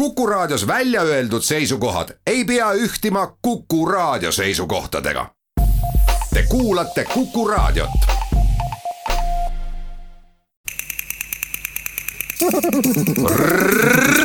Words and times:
Kuku 0.00 0.26
Raadios 0.26 0.66
välja 0.66 1.02
öeldud 1.02 1.42
seisukohad 1.42 2.08
ei 2.26 2.44
pea 2.44 2.72
ühtima 2.72 3.36
Kuku 3.42 3.86
Raadio 3.86 4.32
seisukohtadega. 4.32 5.26
Te 6.34 6.42
kuulate 6.48 7.04
Kuku 7.04 7.48
Raadiot. 7.48 7.90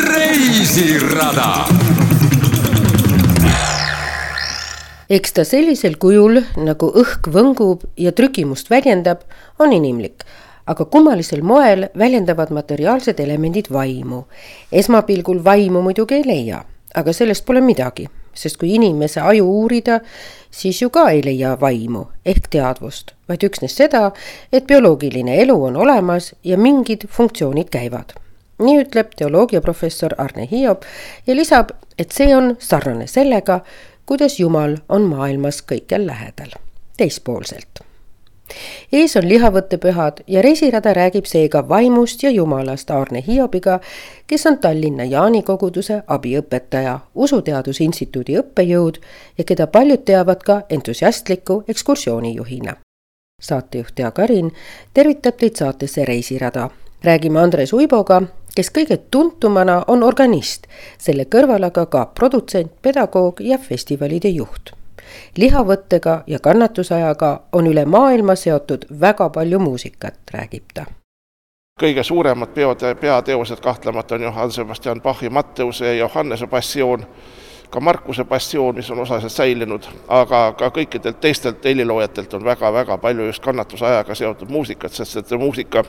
reisirada 0.07 1.65
eks 5.10 5.33
ta 5.33 5.44
sellisel 5.44 5.99
kujul, 5.99 6.39
nagu 6.55 6.87
õhk 7.03 7.28
võngub 7.28 7.83
ja 7.97 8.15
trükimust 8.15 8.69
väljendab, 8.69 9.28
on 9.60 9.73
inimlik 9.73 10.23
aga 10.65 10.85
kummalisel 10.85 11.41
moel 11.41 11.89
väljendavad 11.97 12.49
materiaalsed 12.49 13.19
elemendid 13.19 13.65
vaimu. 13.71 14.23
esmapilgul 14.71 15.43
vaimu 15.43 15.81
muidugi 15.81 16.15
ei 16.15 16.23
leia, 16.25 16.63
aga 16.95 17.13
sellest 17.13 17.45
pole 17.45 17.61
midagi, 17.61 18.07
sest 18.33 18.57
kui 18.57 18.73
inimese 18.75 19.21
aju 19.21 19.45
uurida, 19.61 19.99
siis 20.51 20.81
ju 20.81 20.89
ka 20.89 21.09
ei 21.09 21.23
leia 21.25 21.55
vaimu 21.61 22.05
ehk 22.25 22.49
teadvust, 22.49 23.13
vaid 23.29 23.45
üksnes 23.45 23.77
seda, 23.77 24.11
et 24.51 24.67
bioloogiline 24.67 25.39
elu 25.41 25.57
on 25.70 25.77
olemas 25.77 26.33
ja 26.43 26.57
mingid 26.57 27.07
funktsioonid 27.07 27.70
käivad. 27.70 28.17
nii 28.59 28.77
ütleb 28.85 29.09
teoloogiaprofessor 29.20 30.15
Arne 30.17 30.47
Hiob 30.51 30.85
ja 31.27 31.35
lisab, 31.35 31.73
et 31.99 32.11
see 32.11 32.35
on 32.35 32.55
sarnane 32.59 33.07
sellega, 33.07 33.59
kuidas 34.05 34.39
Jumal 34.39 34.77
on 34.89 35.09
maailmas 35.11 35.59
kõikjal 35.61 36.07
lähedal, 36.07 36.55
teispoolselt 36.97 37.84
ees 38.91 39.16
on 39.17 39.27
lihavõttepühad 39.30 40.22
ja 40.27 40.41
reisirada 40.41 40.94
räägib 40.94 41.26
seega 41.26 41.70
vaimust 41.70 42.23
ja 42.23 42.30
jumalast 42.30 42.90
Aarne 42.91 43.23
Hiobiga, 43.27 43.80
kes 44.27 44.45
on 44.45 44.58
Tallinna 44.58 45.04
Jaani 45.04 45.44
koguduse 45.44 46.02
abiõpetaja, 46.08 46.99
Usuteaduse 47.16 47.84
Instituudi 47.84 48.38
õppejõud 48.40 49.02
ja 49.38 49.44
keda 49.44 49.68
paljud 49.68 50.05
teavad 50.05 50.43
ka 50.43 50.62
entusiastliku 50.70 51.63
ekskursioonijuhina. 51.68 52.76
saatejuht 53.41 53.99
Jaak 53.99 54.20
Arin 54.20 54.52
tervitab 54.93 55.37
teid 55.37 55.55
saatesse 55.55 56.05
Reisirada. 56.05 56.70
räägime 57.04 57.40
Andres 57.40 57.74
Uiboga, 57.74 58.21
kes 58.55 58.71
kõige 58.71 58.98
tuntumana 59.12 59.84
on 59.87 60.04
organist, 60.04 60.68
selle 60.98 61.26
kõrval 61.26 61.65
aga 61.65 61.85
ka 61.85 62.05
produtsent, 62.05 62.71
pedagoog 62.82 63.41
ja 63.41 63.57
festivalide 63.57 64.30
juht 64.30 64.84
lihavõttega 65.38 66.24
ja 66.28 66.40
kannatusajaga 66.40 67.42
on 67.52 67.68
üle 67.68 67.86
maailma 67.86 68.36
seotud 68.36 68.86
väga 69.02 69.30
palju 69.30 69.60
muusikat, 69.60 70.20
räägib 70.34 70.74
ta. 70.74 70.86
Kõige 71.80 72.04
suuremad 72.04 72.54
peod, 72.56 72.80
peateosed 73.00 73.60
kahtlemata 73.60 74.16
on 74.16 74.22
Johann 74.22 74.52
Sebastian 74.52 75.02
Bachi 75.02 75.30
Matteuse 75.30 75.86
ja 75.86 75.94
Johannese 76.06 76.48
passioon, 76.48 77.04
ka 77.70 77.80
Markuse 77.80 78.24
passioon, 78.24 78.76
mis 78.76 78.92
on 78.92 79.00
osaliselt 79.00 79.32
säilinud, 79.32 79.84
aga 80.08 80.54
ka 80.58 80.70
kõikidelt 80.70 81.20
teistelt 81.20 81.66
heliloojatelt 81.66 82.34
on 82.34 82.46
väga-väga 82.46 82.98
palju 82.98 83.26
just 83.28 83.44
kannatusajaga 83.44 84.16
seotud 84.16 84.50
muusikat, 84.50 84.94
sest 84.94 85.18
et 85.18 85.36
muusika 85.40 85.84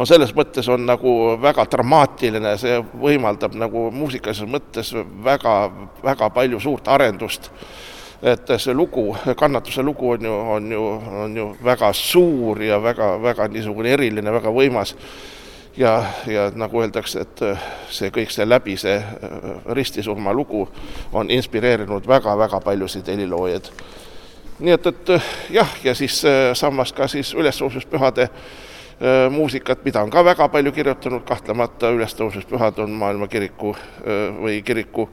on 0.00 0.08
selles 0.08 0.32
mõttes 0.36 0.68
on 0.72 0.86
nagu 0.88 1.12
väga 1.42 1.66
dramaatiline, 1.70 2.54
see 2.60 2.78
võimaldab 3.02 3.56
nagu 3.58 3.88
muusikalises 3.92 4.48
mõttes 4.48 4.94
väga, 5.24 5.54
väga 6.04 6.30
palju 6.36 6.60
suurt 6.60 6.88
arendust 6.88 7.50
et 8.22 8.52
see 8.60 8.74
lugu, 8.74 9.16
kannatuse 9.36 9.82
lugu 9.82 10.10
on 10.10 10.24
ju, 10.24 10.32
on 10.32 10.72
ju, 10.72 10.82
on 11.22 11.36
ju 11.36 11.56
väga 11.64 11.92
suur 11.92 12.62
ja 12.62 12.82
väga, 12.82 13.16
väga 13.22 13.48
niisugune 13.48 13.94
eriline, 13.96 14.32
väga 14.32 14.52
võimas. 14.52 14.94
ja, 15.76 16.04
ja 16.26 16.50
nagu 16.54 16.82
öeldakse, 16.82 17.20
et 17.20 17.42
see 17.88 18.10
kõik 18.10 18.32
see 18.34 18.44
läbi, 18.44 18.76
see 18.76 18.96
äh, 18.98 19.40
ristisurma 19.72 20.32
lugu 20.32 20.68
on 21.12 21.30
inspireerinud 21.30 22.06
väga-väga 22.06 22.60
paljusid 22.60 23.08
heliloojaid. 23.08 23.70
nii 24.58 24.72
et, 24.72 24.86
et 24.86 25.12
jah, 25.50 25.76
ja 25.84 25.94
siis 25.94 26.24
äh, 26.24 26.52
samas 26.54 26.92
ka 26.92 27.08
siis 27.08 27.32
ülestõusmispühade 27.34 28.28
äh, 28.28 29.30
muusikat, 29.30 29.84
mida 29.84 30.02
on 30.02 30.10
ka 30.10 30.24
väga 30.24 30.48
palju 30.48 30.72
kirjutanud, 30.72 31.24
kahtlemata 31.24 31.90
ülestõusmispühad 31.90 32.78
on 32.84 32.90
maailma 32.90 33.28
kiriku 33.28 33.76
või 34.40 34.62
kiriku 34.62 35.08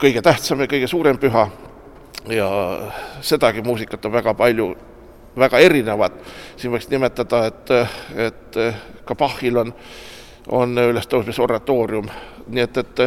kõige 0.00 0.22
tähtsam 0.22 0.60
ja 0.60 0.66
kõige 0.68 0.86
suurem 0.86 1.18
püha 1.18 1.48
ja 2.28 2.48
sedagi 3.20 3.62
muusikat 3.62 4.04
on 4.04 4.12
väga 4.12 4.34
palju, 4.34 4.70
väga 5.38 5.58
erinevat, 5.58 6.12
siin 6.56 6.72
võiks 6.72 6.88
nimetada, 6.90 7.44
et, 7.46 7.70
et 8.28 8.58
ka 9.04 9.14
Bachil 9.14 9.56
on, 9.56 9.72
on 10.48 10.82
ülestõusmisoratoorium, 10.90 12.10
nii 12.48 12.66
et, 12.66 12.82
et 12.84 13.00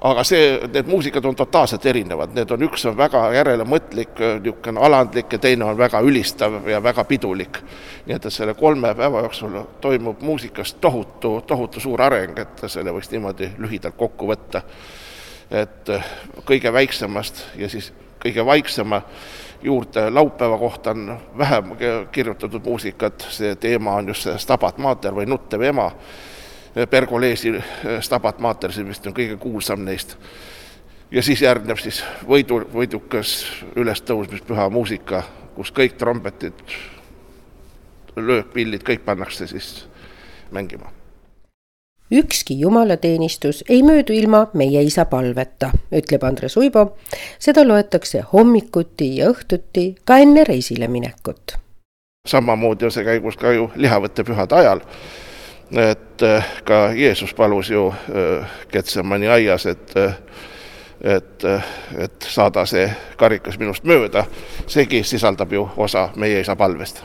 aga 0.00 0.24
see, 0.24 0.54
need 0.72 0.88
muusikad 0.88 1.24
on 1.28 1.36
totaalselt 1.36 1.86
erinevad, 1.86 2.32
need 2.34 2.50
on, 2.50 2.62
üks 2.64 2.86
on 2.88 2.96
väga 2.96 3.26
järelemõtlik, 3.36 4.16
niisugune 4.40 4.80
alandlik 4.86 5.36
ja 5.36 5.42
teine 5.42 5.68
on 5.68 5.78
väga 5.78 6.00
ülistav 6.00 6.62
ja 6.68 6.80
väga 6.82 7.04
pidulik. 7.04 7.60
nii 8.06 8.16
et, 8.16 8.26
et 8.26 8.32
selle 8.32 8.54
kolme 8.54 8.94
päeva 8.96 9.20
jooksul 9.26 9.60
toimub 9.80 10.22
muusikas 10.24 10.74
tohutu, 10.80 11.40
tohutu 11.46 11.80
suur 11.80 12.02
areng, 12.02 12.38
et 12.38 12.64
selle 12.66 12.90
võiks 12.96 13.12
niimoodi 13.12 13.52
lühidalt 13.58 13.96
kokku 13.96 14.26
võtta 14.32 14.62
et 15.50 15.88
eh, 15.88 16.10
kõige 16.46 16.72
väiksemast 16.72 17.44
ja 17.58 17.68
siis 17.68 17.92
kõige 18.22 18.44
vaiksema 18.46 19.02
juurde 19.62 20.10
laupäeva 20.10 20.58
kohta 20.58 20.90
on 20.90 21.18
vähem 21.38 21.72
kirjutatud 22.12 22.64
muusikat, 22.64 23.26
see 23.30 23.56
teema 23.56 23.94
on 23.98 24.08
just 24.08 24.22
see 24.22 24.38
Stabat 24.38 24.78
Mater 24.78 25.14
või 25.14 25.26
Nuttev 25.26 25.62
ema, 25.62 25.90
Pergolesi 26.90 27.54
eh, 27.56 27.98
Stabat 28.00 28.38
Mater, 28.38 28.72
see 28.72 28.86
vist 28.86 29.06
on 29.06 29.16
kõige 29.16 29.36
kuulsam 29.36 29.84
neist. 29.84 30.16
ja 31.10 31.22
siis 31.22 31.42
järgneb 31.42 31.78
siis 31.78 32.04
võidu, 32.28 32.62
võidukas 32.72 33.34
ülestõusmispüha 33.76 34.70
muusika, 34.70 35.24
kus 35.54 35.72
kõik 35.74 35.98
trombetid, 35.98 36.62
löökpillid, 38.16 38.86
kõik 38.86 39.04
pannakse 39.04 39.46
siis 39.46 39.88
mängima 40.50 40.99
ükski 42.10 42.58
jumalateenistus 42.60 43.64
ei 43.68 43.82
möödu 43.82 44.12
ilma 44.12 44.46
meie 44.52 44.82
isa 44.82 45.04
palveta, 45.04 45.70
ütleb 45.92 46.22
Andres 46.24 46.56
Uibo. 46.56 46.96
seda 47.38 47.68
loetakse 47.68 48.24
hommikuti 48.32 49.16
ja 49.16 49.30
õhtuti 49.30 49.94
ka 50.04 50.18
enne 50.18 50.44
reisile 50.44 50.88
minekut. 50.88 51.56
samamoodi 52.28 52.84
on 52.84 52.92
see 52.92 53.04
käigus 53.04 53.36
ka 53.36 53.52
ju 53.52 53.70
lihavõttepühade 53.76 54.54
ajal. 54.54 54.80
et 55.90 56.22
äh, 56.22 56.46
ka 56.64 56.92
Jeesus 56.92 57.34
palus 57.34 57.70
ju 57.70 57.94
Ketsemani 58.68 59.26
äh, 59.26 59.32
aias, 59.32 59.66
et 59.66 59.96
äh, 59.96 60.16
et, 61.00 61.44
et 61.98 62.22
saada 62.28 62.66
see 62.66 62.90
karikas 63.16 63.58
minust 63.58 63.84
mööda, 63.84 64.24
seegi 64.66 65.02
sisaldab 65.04 65.52
ju 65.52 65.68
osa 65.76 66.10
meie 66.16 66.40
isa 66.40 66.56
palvest. 66.56 67.04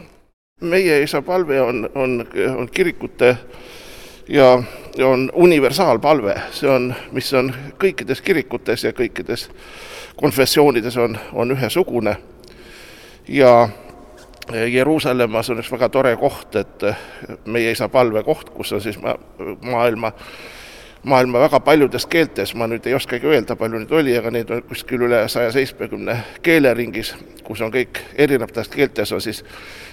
meie 0.61 1.01
isa 1.03 1.21
palve 1.21 1.61
on, 1.61 1.89
on, 1.95 2.27
on 2.57 2.67
kirikute 2.67 3.37
ja 4.27 4.63
on 5.03 5.31
universaalpalve, 5.33 6.35
see 6.51 6.69
on, 6.69 6.93
mis 7.11 7.33
on 7.33 7.51
kõikides 7.81 8.21
kirikutes 8.21 8.83
ja 8.83 8.93
kõikides 8.95 9.49
konfessioonides 10.15 10.97
on, 10.97 11.17
on 11.33 11.51
ühesugune. 11.51 12.17
ja 13.27 13.69
Jeruusalemmas 14.71 15.49
on 15.49 15.59
üks 15.59 15.71
väga 15.71 15.89
tore 15.89 16.15
koht, 16.15 16.55
et 16.55 16.83
meie 17.45 17.71
isa 17.71 17.89
palvekoht, 17.89 18.49
kus 18.53 18.73
on 18.73 18.81
siis 18.81 18.99
ma, 19.01 19.15
maailma 19.61 20.11
maailma 21.05 21.39
väga 21.39 21.59
paljudes 21.59 22.05
keeltes, 22.09 22.55
ma 22.55 22.67
nüüd 22.67 22.85
ei 22.89 22.93
oskagi 22.97 23.27
öelda, 23.29 23.55
palju 23.55 23.79
neid 23.79 23.91
oli, 23.93 24.13
aga 24.17 24.31
neid 24.33 24.49
on 24.49 24.63
kuskil 24.65 25.03
üle 25.05 25.19
saja 25.29 25.51
seitsmekümne 25.53 26.15
keele 26.41 26.73
ringis, 26.73 27.13
kus 27.45 27.61
on 27.61 27.73
kõik 27.73 28.01
erinevates 28.17 28.69
keeltes 28.73 29.11
on 29.13 29.21
siis 29.21 29.43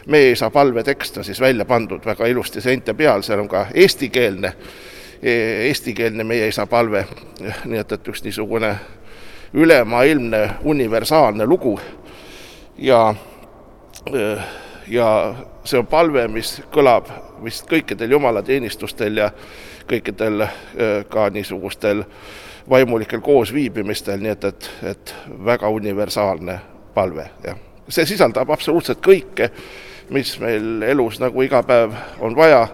meie 0.07 0.31
isa 0.33 0.51
palvetekst 0.51 1.19
on 1.19 1.25
siis 1.25 1.41
välja 1.41 1.65
pandud 1.65 2.07
väga 2.07 2.27
ilusti 2.27 2.61
seinte 2.61 2.95
peal, 2.95 3.23
seal 3.23 3.41
on 3.45 3.49
ka 3.49 3.67
eestikeelne, 3.75 4.53
eestikeelne 5.23 6.25
meie 6.25 6.49
isa 6.51 6.67
palve, 6.67 7.05
nii 7.65 7.79
et, 7.79 7.93
et 7.93 8.09
üks 8.09 8.25
niisugune 8.25 8.75
ülemaailmne 9.55 10.43
universaalne 10.65 11.47
lugu. 11.47 11.81
Ja 12.79 13.15
ja 14.89 15.35
see 15.65 15.79
on 15.79 15.87
palve, 15.87 16.27
mis 16.29 16.57
kõlab 16.75 17.11
vist 17.45 17.69
kõikidel 17.71 18.17
jumalateenistustel 18.17 19.21
ja 19.23 19.31
kõikidel 19.89 20.43
äh, 20.43 20.51
ka 21.09 21.29
niisugustel 21.31 22.05
vaimulikel 22.71 23.21
koosviibimistel, 23.21 24.21
nii 24.23 24.35
et, 24.35 24.45
et, 24.45 24.71
et 24.91 25.15
väga 25.45 25.69
universaalne 25.69 26.59
palve, 26.95 27.27
jah. 27.45 27.59
see 27.89 28.07
sisaldab 28.07 28.51
absoluutselt 28.51 29.01
kõike, 29.03 29.51
mis 30.15 30.35
meil 30.41 30.83
elus 30.87 31.19
nagu 31.21 31.43
iga 31.43 31.63
päev 31.67 31.95
on 32.23 32.37
vaja, 32.37 32.67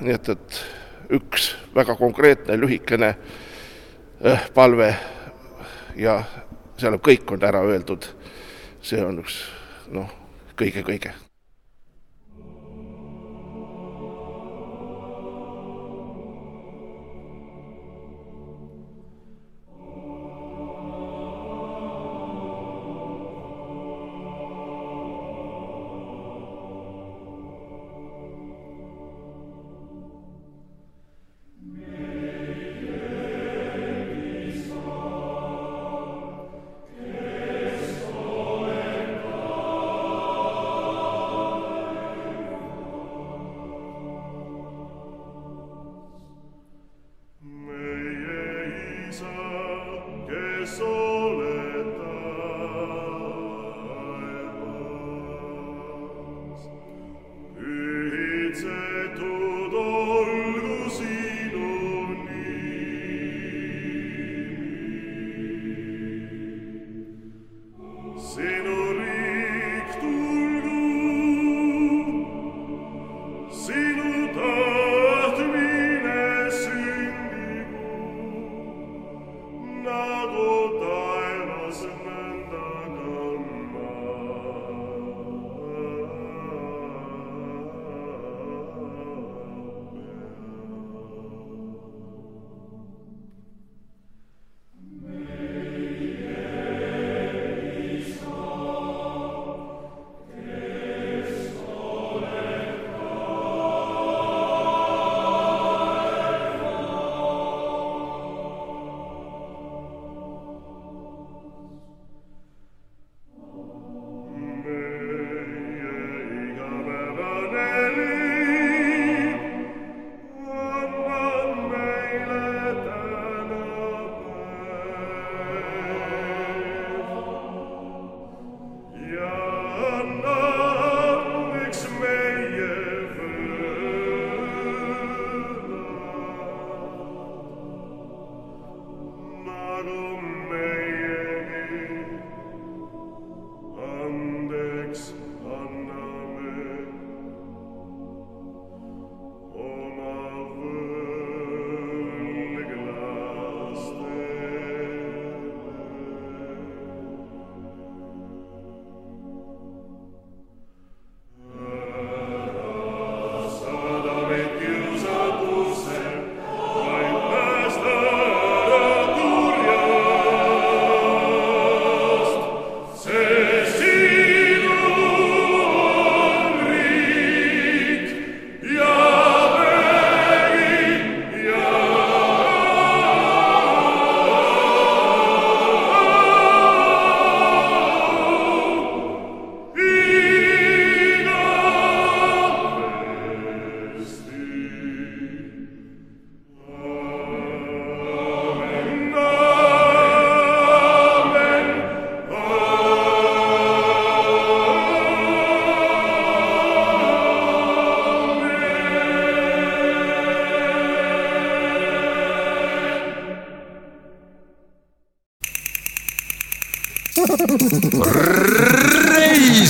nii 0.00 0.14
et, 0.14 0.28
et 0.36 0.60
üks 1.10 1.54
väga 1.74 1.96
konkreetne 1.96 2.56
lühikene 2.60 3.14
äh, 4.24 4.48
palve 4.54 4.94
ja 5.96 6.22
seal 6.78 6.98
on 6.98 7.04
kõik 7.04 7.30
on 7.32 7.44
ära 7.46 7.62
öeldud, 7.66 8.08
see 8.82 9.04
on 9.04 9.22
üks 9.24 9.42
noh, 9.92 10.10
kõige-kõige 10.58 11.25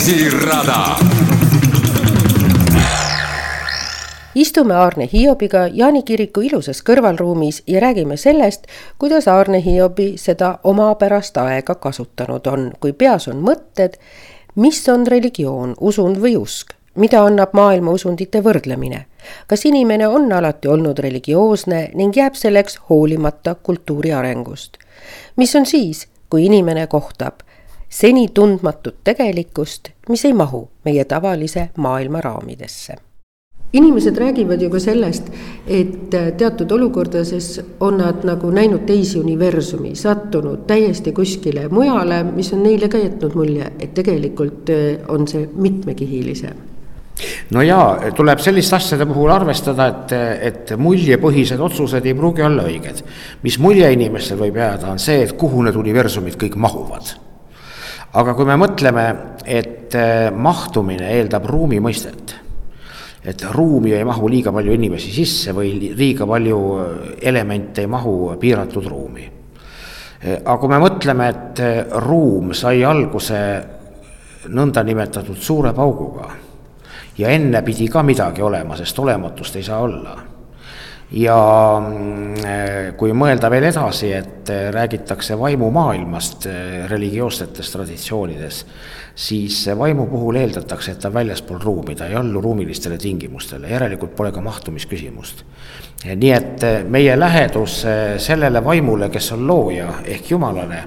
reisirada 0.06 0.96
istume 4.34 4.74
Aarne 4.74 5.08
Hiobiga 5.12 5.66
Jaani 5.72 6.02
kiriku 6.02 6.40
ilusas 6.40 6.82
kõrvalruumis 6.86 7.62
ja 7.66 7.80
räägime 7.80 8.16
sellest, 8.16 8.66
kuidas 8.98 9.28
Aarne 9.28 9.62
Hiobi 9.64 10.12
seda 10.16 10.58
omapärast 10.64 11.36
aega 11.36 11.75
kasutanud 11.75 12.46
on, 12.46 12.68
kui 12.80 12.92
peas 12.92 13.26
on 13.28 13.42
mõtted, 13.42 13.96
mis 14.54 14.88
on 14.88 15.06
religioon, 15.06 15.75
usund 15.80 16.20
või 16.22 16.36
usk, 16.38 16.70
mida 16.94 17.25
annab 17.25 17.56
maailma 17.56 17.90
usundite 17.90 18.44
võrdlemine. 18.44 19.06
kas 19.46 19.64
inimene 19.64 20.08
on 20.08 20.32
alati 20.32 20.68
olnud 20.68 20.98
religioosne 20.98 21.90
ning 21.94 22.16
jääb 22.16 22.34
selleks 22.34 22.78
hoolimata 22.90 23.54
kultuuri 23.54 24.12
arengust? 24.12 24.78
mis 25.36 25.56
on 25.56 25.66
siis, 25.66 26.08
kui 26.30 26.46
inimene 26.46 26.86
kohtab 26.86 27.45
seni 27.88 28.28
tundmatut 28.28 28.97
tegelikkust, 29.05 29.88
mis 30.09 30.25
ei 30.25 30.33
mahu 30.33 30.69
meie 30.85 31.05
tavalise 31.05 31.71
maailma 31.76 32.21
raamidesse 32.21 32.97
inimesed 33.73 34.16
räägivad 34.16 34.62
ju 34.62 34.71
ka 34.71 34.81
sellest, 34.81 35.26
et 35.66 36.14
teatud 36.38 36.71
olukordades 36.73 37.61
on 37.81 37.99
nad 37.99 38.25
nagu 38.25 38.50
näinud 38.50 38.87
teisi 38.87 39.19
universumi, 39.19 39.95
sattunud 39.95 40.64
täiesti 40.66 41.12
kuskile 41.12 41.69
mujale, 41.69 42.23
mis 42.25 42.52
on 42.52 42.62
neile 42.62 42.88
ka 42.88 42.99
jätnud 42.99 43.35
mulje, 43.35 43.73
et 43.81 43.93
tegelikult 43.95 44.71
äh, 44.71 44.87
on 45.09 45.28
see 45.28 45.49
mitmekihilisem 45.55 46.64
no 47.50 47.62
jaa, 47.64 48.11
tuleb 48.16 48.40
selliste 48.45 48.76
asjade 48.76 49.07
puhul 49.09 49.31
arvestada, 49.33 49.87
et, 49.88 50.16
et 50.50 50.73
muljepõhised 50.78 51.61
otsused 51.61 52.05
ei 52.07 52.14
pruugi 52.14 52.45
olla 52.45 52.66
õiged. 52.69 53.00
mis 53.43 53.59
mulje 53.59 53.93
inimestel 53.93 54.40
võib 54.40 54.59
jääda, 54.61 54.93
on 54.93 55.00
see, 55.02 55.23
et 55.25 55.33
kuhu 55.38 55.64
need 55.64 55.78
universumid 55.81 56.37
kõik 56.40 56.59
mahuvad. 56.61 57.14
Aga 58.16 58.35
kui 58.35 58.49
me 58.49 58.56
mõtleme, 58.61 59.06
et 59.44 59.94
äh, 59.94 60.32
mahtumine 60.32 61.12
eeldab 61.18 61.46
ruumi 61.49 61.80
mõistet 61.85 62.37
et 63.26 63.42
ruumi 63.50 63.90
ei 63.92 64.04
mahu 64.06 64.28
liiga 64.30 64.52
palju 64.54 64.75
inimesi 64.76 65.11
sisse 65.11 65.50
või 65.54 65.73
liiga 65.99 66.28
palju 66.30 66.58
elemente 67.18 67.82
ei 67.82 67.90
mahu 67.90 68.37
piiratud 68.38 68.87
ruumi. 68.87 69.25
aga 70.44 70.56
kui 70.62 70.70
me 70.70 70.78
mõtleme, 70.78 71.26
et 71.28 71.62
ruum 72.06 72.54
sai 72.54 72.85
alguse 72.85 73.40
nõndanimetatud 74.46 75.42
suure 75.42 75.75
pauguga 75.75 76.30
ja 77.18 77.28
enne 77.35 77.62
pidi 77.66 77.88
ka 77.88 78.02
midagi 78.02 78.42
olema, 78.42 78.76
sest 78.76 78.99
olematust 78.99 79.56
ei 79.56 79.66
saa 79.66 79.82
olla 79.82 80.36
ja 81.10 81.38
mm, 81.78 82.94
kui 82.98 83.14
mõelda 83.14 83.50
veel 83.52 83.68
edasi, 83.68 84.10
et 84.16 84.50
räägitakse 84.75 85.38
vaimumaailmast 85.38 86.48
religioossetes 86.90 87.70
traditsioonides, 87.72 88.60
siis 89.14 89.62
vaimu 89.78 90.06
puhul 90.10 90.40
eeldatakse, 90.42 90.92
et 90.92 91.00
ta 91.00 91.08
on 91.08 91.14
väljaspool 91.14 91.60
ruumi, 91.62 91.94
ta 91.96 92.08
ei 92.10 92.18
allu 92.18 92.40
ruumilistele 92.42 92.98
tingimustele, 92.98 93.70
järelikult 93.70 94.16
pole 94.16 94.32
ka 94.32 94.42
mahtumisküsimust. 94.44 95.44
nii 96.06 96.32
et 96.32 96.64
meie 96.88 97.18
lähedus 97.18 97.84
sellele 98.18 98.64
vaimule, 98.64 99.08
kes 99.08 99.32
on 99.32 99.46
looja 99.46 99.88
ehk 100.04 100.30
jumalale, 100.30 100.82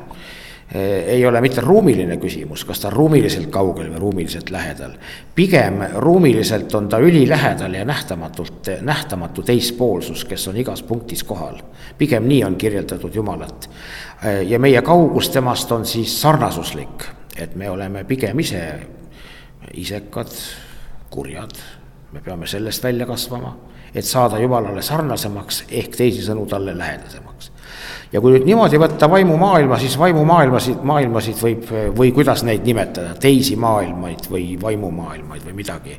ei 0.76 1.26
ole 1.26 1.42
mitte 1.42 1.62
ruumiline 1.62 2.18
küsimus, 2.22 2.62
kas 2.66 2.80
ta 2.80 2.88
on 2.88 2.94
ruumiliselt 2.94 3.48
kaugel 3.50 3.88
või 3.90 4.00
ruumiliselt 4.00 4.50
lähedal. 4.54 4.92
pigem 5.36 5.82
ruumiliselt 5.96 6.76
on 6.76 6.90
ta 6.90 7.00
ülilähedal 7.00 7.74
ja 7.74 7.86
nähtamatult, 7.86 8.70
nähtamatu 8.82 9.42
teispoolsus, 9.44 10.26
kes 10.26 10.48
on 10.48 10.58
igas 10.58 10.84
punktis 10.84 11.24
kohal. 11.24 11.58
pigem 11.98 12.28
nii 12.28 12.44
on 12.44 12.56
kirjeldatud 12.56 13.16
Jumalat. 13.16 13.70
ja 14.48 14.60
meie 14.60 14.82
kaugus 14.82 15.30
temast 15.30 15.72
on 15.72 15.86
siis 15.86 16.22
sarnasuslik 16.22 17.20
et 17.40 17.56
me 17.56 17.70
oleme 17.70 18.04
pigem 18.04 18.40
ise 18.40 18.62
isekad, 19.80 20.32
kurjad, 21.10 21.56
me 22.12 22.22
peame 22.26 22.48
sellest 22.48 22.84
välja 22.84 23.08
kasvama, 23.08 23.56
et 23.94 24.06
saada 24.06 24.40
Jumalale 24.42 24.82
sarnasemaks 24.86 25.64
ehk 25.70 25.96
teisisõnu 25.98 26.46
talle 26.50 26.76
lähedasemaks. 26.78 27.52
Ja 28.12 28.22
kui 28.22 28.34
nüüd 28.34 28.48
niimoodi 28.48 28.80
võtta 28.82 29.10
vaimumaailma, 29.12 29.78
siis 29.82 29.96
vaimumaailmasid, 30.00 30.82
maailmasid 30.88 31.42
võib, 31.44 31.66
või 31.98 32.12
kuidas 32.16 32.44
neid 32.48 32.66
nimetada, 32.66 33.14
teisi 33.22 33.58
maailmaid 33.60 34.30
või 34.32 34.54
vaimumaailmaid 34.62 35.46
või 35.46 35.58
midagi, 35.62 35.98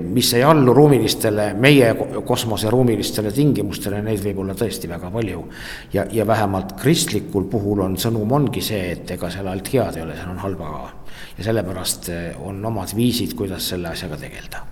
mis 0.00 0.30
ei 0.38 0.44
allu 0.46 0.72
ruumilistele, 0.74 1.50
meie 1.60 1.90
kosmose 2.26 2.70
ruumilistele 2.72 3.32
tingimustele, 3.34 4.00
neid 4.04 4.22
võib 4.24 4.44
olla 4.44 4.54
tõesti 4.56 4.88
väga 4.88 5.10
palju. 5.12 5.42
ja, 5.92 6.06
ja 6.12 6.26
vähemalt 6.26 6.76
kristlikul 6.80 7.44
puhul 7.50 7.82
on 7.84 7.98
sõnum 8.00 8.32
ongi 8.32 8.62
see, 8.62 8.92
et 8.92 9.10
ega 9.18 9.30
seal 9.30 9.50
alt 9.50 9.68
head 9.72 9.98
ei 9.98 10.06
ole, 10.06 10.16
seal 10.16 10.30
on 10.30 10.40
halba 10.46 10.70
ka. 10.70 11.12
ja 11.38 11.50
sellepärast 11.50 12.08
eh, 12.08 12.40
on 12.40 12.64
omad 12.64 12.94
viisid, 12.96 13.34
kuidas 13.34 13.68
selle 13.68 13.92
asjaga 13.92 14.16
tegeleda. 14.16 14.64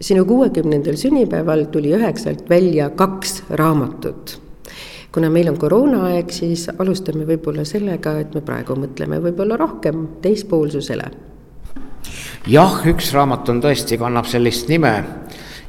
sinu 0.00 0.24
kuuekümnendal 0.24 0.96
sünnipäeval 0.96 1.66
tuli 1.72 1.94
üheksalt 1.96 2.48
välja 2.50 2.90
kaks 2.90 3.42
raamatut 3.50 4.49
kuna 5.14 5.30
meil 5.30 5.48
on 5.50 5.58
koroonaaeg, 5.58 6.30
siis 6.30 6.68
alustame 6.78 7.26
võib-olla 7.26 7.64
sellega, 7.64 8.18
et 8.20 8.34
me 8.34 8.44
praegu 8.46 8.76
mõtleme 8.78 9.18
võib-olla 9.22 9.58
rohkem 9.58 10.06
teispoolsusele 10.22 11.10
jah, 12.48 12.80
üks 12.88 13.12
raamat 13.14 13.48
on 13.52 13.60
tõesti, 13.62 13.98
kannab 14.00 14.28
sellist 14.30 14.70
nime 14.70 14.92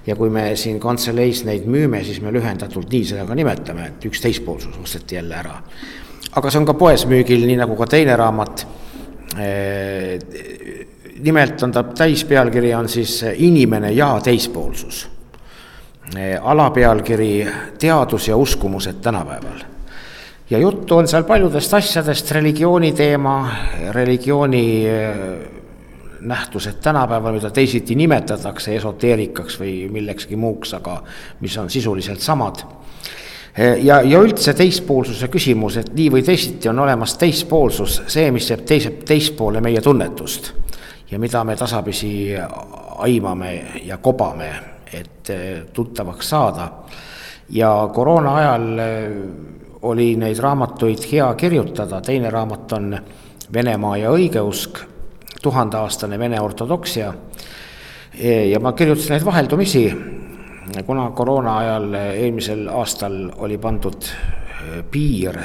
ja 0.08 0.16
kui 0.18 0.32
me 0.34 0.52
siin 0.60 0.80
kantseleis 0.82 1.44
neid 1.48 1.68
müüme, 1.70 2.04
siis 2.06 2.22
me 2.24 2.34
lühendatult 2.34 2.92
nii 2.92 3.08
seda 3.12 3.26
ka 3.28 3.38
nimetame, 3.38 3.92
et 3.92 4.08
üks 4.10 4.24
teispoolsus 4.24 4.78
osteti 4.82 5.20
jälle 5.20 5.36
ära. 5.38 5.58
aga 6.32 6.50
see 6.50 6.62
on 6.62 6.66
ka 6.66 6.74
poes 6.80 7.06
müügil, 7.06 7.46
nii 7.46 7.60
nagu 7.60 7.76
ka 7.76 7.88
teine 7.88 8.16
raamat. 8.16 8.68
nimelt 11.22 11.64
on 11.64 11.72
ta 11.72 11.84
täispealkiri 11.84 12.74
on 12.74 12.90
siis 12.90 13.24
Inimene 13.36 13.92
ja 13.92 14.20
teispoolsus. 14.24 15.10
Alapealkiri 16.42 17.48
Teadus 17.80 18.28
ja 18.28 18.38
uskumused 18.38 19.02
tänapäeval 19.02 19.72
ja 20.52 20.58
juttu 20.58 20.98
on 20.98 21.08
seal 21.08 21.24
paljudest 21.24 21.74
asjadest, 21.74 22.32
religiooni 22.32 22.92
teema, 22.92 23.52
religiooni 23.92 24.86
nähtused 26.22 26.74
tänapäeval, 26.84 27.34
mida 27.34 27.50
teisiti 27.50 27.96
nimetatakse 27.96 28.76
esoteerikaks 28.76 29.60
või 29.60 29.88
millekski 29.92 30.36
muuks, 30.36 30.74
aga 30.74 31.02
mis 31.40 31.58
on 31.58 31.70
sisuliselt 31.70 32.20
samad. 32.20 32.64
ja, 33.84 34.02
ja 34.02 34.20
üldse 34.20 34.54
teispoolsuse 34.54 35.28
küsimus, 35.28 35.78
et 35.78 35.94
nii 35.94 36.12
või 36.12 36.24
teisiti 36.24 36.70
on 36.70 36.80
olemas 36.80 37.18
teispoolsus, 37.18 38.02
see, 38.08 38.32
mis 38.32 38.50
jääb 38.50 38.66
teise, 38.66 38.92
teispoole 39.06 39.62
meie 39.62 39.82
tunnetust 39.82 40.54
ja 41.12 41.20
mida 41.20 41.44
me 41.44 41.56
tasapisi 41.56 42.36
aimame 42.98 43.82
ja 43.84 43.98
kobame, 43.98 44.54
et 44.94 45.30
tuttavaks 45.74 46.30
saada. 46.30 46.70
ja 47.50 47.90
koroona 47.94 48.36
ajal 48.36 48.68
oli 49.82 50.16
neid 50.16 50.40
raamatuid 50.40 51.04
hea 51.12 51.34
kirjutada, 51.34 52.02
teine 52.02 52.30
raamat 52.30 52.72
on 52.72 52.98
Venemaa 53.54 53.98
ja 53.98 54.12
õigeusk 54.12 54.78
tuhandeaastane 55.42 56.20
Vene 56.20 56.42
ortodoksia. 56.42 57.14
ja 58.50 58.60
ma 58.60 58.74
kirjutasin 58.74 59.16
neid 59.16 59.26
vaheldumisi, 59.26 59.86
kuna 60.86 61.10
koroona 61.12 61.58
ajal 61.58 61.94
eelmisel 61.94 62.68
aastal 62.68 63.32
oli 63.38 63.58
pandud 63.58 64.04
eh, 64.04 64.84
piir 64.92 65.40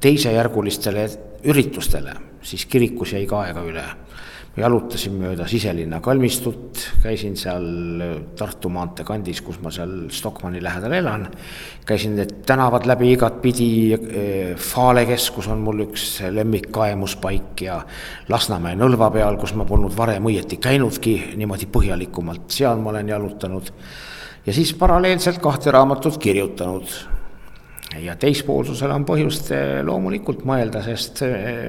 teisejärgulistele 0.00 1.08
üritustele, 1.44 2.14
siis 2.42 2.66
kirikus 2.66 3.12
jäi 3.12 3.26
ka 3.26 3.40
aega 3.46 3.62
üle 3.64 3.84
jalutasin 4.56 5.16
mööda 5.20 5.44
siselinna 5.48 5.98
kalmistut, 6.04 6.80
käisin 7.02 7.36
seal 7.36 7.66
Tartu 8.36 8.70
maantee 8.72 9.04
kandis, 9.04 9.42
kus 9.44 9.58
ma 9.60 9.70
seal 9.74 10.08
Stockmanni 10.12 10.62
lähedal 10.64 10.94
elan. 10.96 11.26
käisin 11.86 12.16
need 12.16 12.32
tänavad 12.46 12.86
läbi 12.88 13.12
igatpidi, 13.12 13.68
Fale 14.56 15.04
keskus 15.06 15.48
on 15.52 15.60
mul 15.64 15.84
üks 15.86 16.22
lemmik 16.32 16.70
kaemuspaik 16.72 17.66
ja 17.68 17.82
Lasnamäe 18.28 18.78
nõlva 18.80 19.10
peal, 19.12 19.36
kus 19.36 19.54
ma 19.54 19.68
polnud 19.68 19.96
varem 19.96 20.24
õieti 20.24 20.56
käinudki 20.56 21.36
niimoodi 21.36 21.68
põhjalikumalt, 21.72 22.48
seal 22.48 22.80
ma 22.80 22.94
olen 22.94 23.12
jalutanud. 23.12 23.70
ja 24.46 24.52
siis 24.52 24.72
paralleelselt 24.74 25.38
kahte 25.38 25.70
raamatut 25.70 26.18
kirjutanud 26.18 26.88
ja 28.00 28.16
teispoolsusel 28.16 28.90
on 28.90 29.04
põhjust 29.04 29.52
loomulikult 29.84 30.44
mõelda, 30.44 30.82
sest 30.82 31.22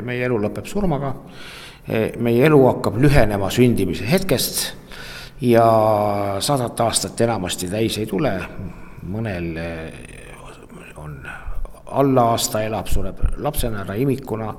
meie 0.04 0.26
elu 0.26 0.40
lõpeb 0.40 0.66
surmaga 0.66 1.16
Eh, 1.16 1.67
meie 1.88 2.46
elu 2.46 2.60
hakkab 2.68 2.98
lühenema 3.00 3.48
sündimise 3.54 4.08
hetkest 4.12 4.66
ja 5.42 5.68
sadat 6.40 6.80
aastat 6.80 7.22
enamasti 7.22 7.70
täis 7.72 7.98
ei 8.02 8.06
tule, 8.10 8.34
mõnel 9.08 9.50
eh, 9.62 10.08
on 10.98 11.20
alla 11.86 12.32
aasta 12.34 12.64
elab, 12.66 12.90
sureb 12.92 13.22
lapsena 13.44 13.84
ära, 13.86 13.96
imikuna, 13.96 14.50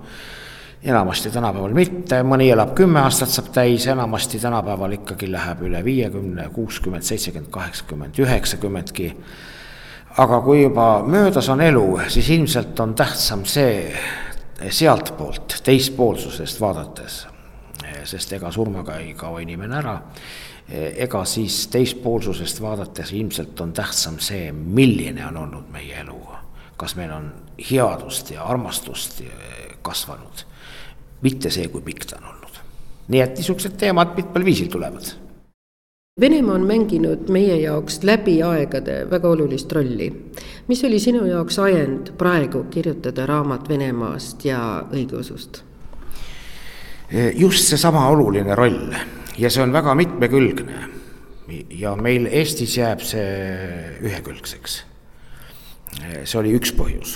enamasti 0.89 1.33
tänapäeval 1.35 1.75
mitte, 1.77 2.23
mõni 2.25 2.49
elab 2.55 2.73
kümme 2.79 3.03
aastat, 3.03 3.33
saab 3.35 3.51
täis, 3.55 3.87
enamasti 3.91 4.41
tänapäeval 4.41 4.95
ikkagi 5.01 5.29
läheb 5.33 5.67
üle 5.69 5.83
viiekümne, 5.85 6.49
kuuskümmend, 6.55 7.05
seitsekümmend, 7.05 7.51
kaheksakümmend, 7.53 8.23
üheksakümmendki. 8.25 9.13
aga 10.19 10.41
kui 10.43 10.63
juba 10.63 11.03
möödas 11.07 11.49
on 11.49 11.61
elu, 11.61 12.01
siis 12.09 12.31
ilmselt 12.31 12.81
on 12.81 12.95
tähtsam 12.95 13.45
see, 13.47 13.93
sealtpoolt, 14.71 15.61
teispoolsusest 15.65 16.61
vaadates, 16.61 17.27
sest 18.09 18.33
ega 18.33 18.51
surmaga 18.53 18.99
ei 19.03 19.15
kao 19.19 19.39
inimene 19.39 19.79
ära, 19.79 19.95
ega 20.69 21.23
siis 21.29 21.67
teispoolsusest 21.73 22.61
vaadates 22.63 23.13
ilmselt 23.17 23.61
on 23.61 23.73
tähtsam 23.73 24.19
see, 24.21 24.51
milline 24.53 25.27
on 25.27 25.37
olnud 25.45 25.71
meie 25.73 26.03
elu. 26.03 26.19
kas 26.79 26.95
meil 26.95 27.11
on 27.11 27.33
headust 27.71 28.31
ja 28.31 28.45
armastust 28.45 29.23
kasvanud, 29.83 30.45
mitte 31.23 31.51
see, 31.51 31.67
kui 31.69 31.83
pikk 31.83 32.05
ta 32.07 32.21
on 32.21 32.29
olnud. 32.35 32.61
nii 33.09 33.21
et 33.21 33.39
niisugused 33.39 33.79
teemad 33.79 34.15
mitmel 34.17 34.45
viisil 34.45 34.69
tulevad 34.71 35.28
Venemaa 36.21 36.55
on 36.55 36.65
mänginud 36.67 37.29
meie 37.31 37.61
jaoks 37.61 38.01
läbi 38.03 38.41
aegade 38.43 39.05
väga 39.11 39.29
olulist 39.29 39.73
rolli. 39.73 40.09
mis 40.69 40.81
oli 40.85 40.99
sinu 40.99 41.27
jaoks 41.27 41.59
ajend 41.59 42.11
praegu 42.19 42.65
kirjutada 42.71 43.27
raamat 43.27 43.69
Venemaast 43.69 44.45
ja 44.45 44.85
õigeusust? 44.91 45.63
just 47.35 47.71
seesama 47.71 48.09
oluline 48.09 48.55
roll 48.55 48.97
ja 49.39 49.51
see 49.51 49.63
on 49.63 49.73
väga 49.73 49.95
mitmekülgne. 49.95 50.81
ja 51.71 51.95
meil 51.97 52.27
Eestis 52.27 52.75
jääb 52.77 53.01
see 53.01 53.29
ühekülgseks. 54.03 54.83
see 56.25 56.41
oli 56.41 56.57
üks 56.59 56.75
põhjus. 56.75 57.15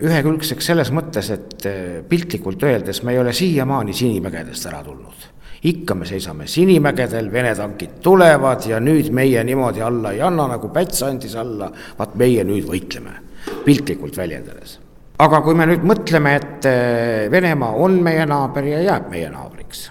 ühekülgseks 0.00 0.66
selles 0.72 0.90
mõttes, 0.90 1.28
et 1.30 1.68
piltlikult 2.08 2.62
öeldes 2.62 3.02
me 3.02 3.12
ei 3.12 3.18
ole 3.18 3.32
siiamaani 3.32 3.92
Sinimägedest 3.92 4.66
ära 4.72 4.82
tulnud 4.84 5.29
ikka 5.62 5.94
me 5.94 6.06
seisame 6.06 6.46
Sinimägedel, 6.46 7.32
Vene 7.32 7.54
tankid 7.54 8.00
tulevad 8.02 8.66
ja 8.68 8.80
nüüd 8.80 9.10
meie 9.12 9.44
niimoodi 9.44 9.82
alla 9.84 10.12
ei 10.12 10.22
anna, 10.24 10.48
nagu 10.54 10.68
Päts 10.72 11.02
andis 11.04 11.36
alla, 11.36 11.70
vaat 11.98 12.14
meie 12.20 12.44
nüüd 12.44 12.68
võitleme, 12.68 13.16
piltlikult 13.64 14.16
väljendades. 14.16 14.78
aga 15.20 15.40
kui 15.44 15.54
me 15.54 15.66
nüüd 15.68 15.82
mõtleme, 15.84 16.36
et 16.36 16.68
eh, 16.68 17.30
Venemaa 17.30 17.72
on 17.76 18.02
meie 18.02 18.26
naaber 18.26 18.64
ja 18.64 18.82
jääb 18.82 19.10
meie 19.10 19.30
naabriks 19.30 19.90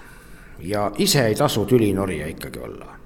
ja 0.60 0.90
ise 0.98 1.26
ei 1.26 1.34
tasu 1.34 1.64
tülinorija 1.66 2.26
ikkagi 2.26 2.58
olla 2.58 2.99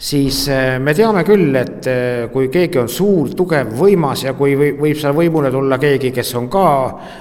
siis 0.00 0.48
eh, 0.48 0.78
me 0.80 0.94
teame 0.96 1.22
küll, 1.28 1.52
et 1.60 1.86
eh, 1.90 2.28
kui 2.32 2.48
keegi 2.52 2.78
on 2.80 2.88
suur, 2.88 3.34
tugev, 3.36 3.74
võimas 3.76 4.24
ja 4.24 4.32
kui 4.38 4.54
võib 4.56 4.96
seal 4.96 5.12
võimule 5.16 5.50
tulla 5.52 5.76
keegi, 5.80 6.12
kes 6.16 6.32
on 6.40 6.48
ka 6.52 6.64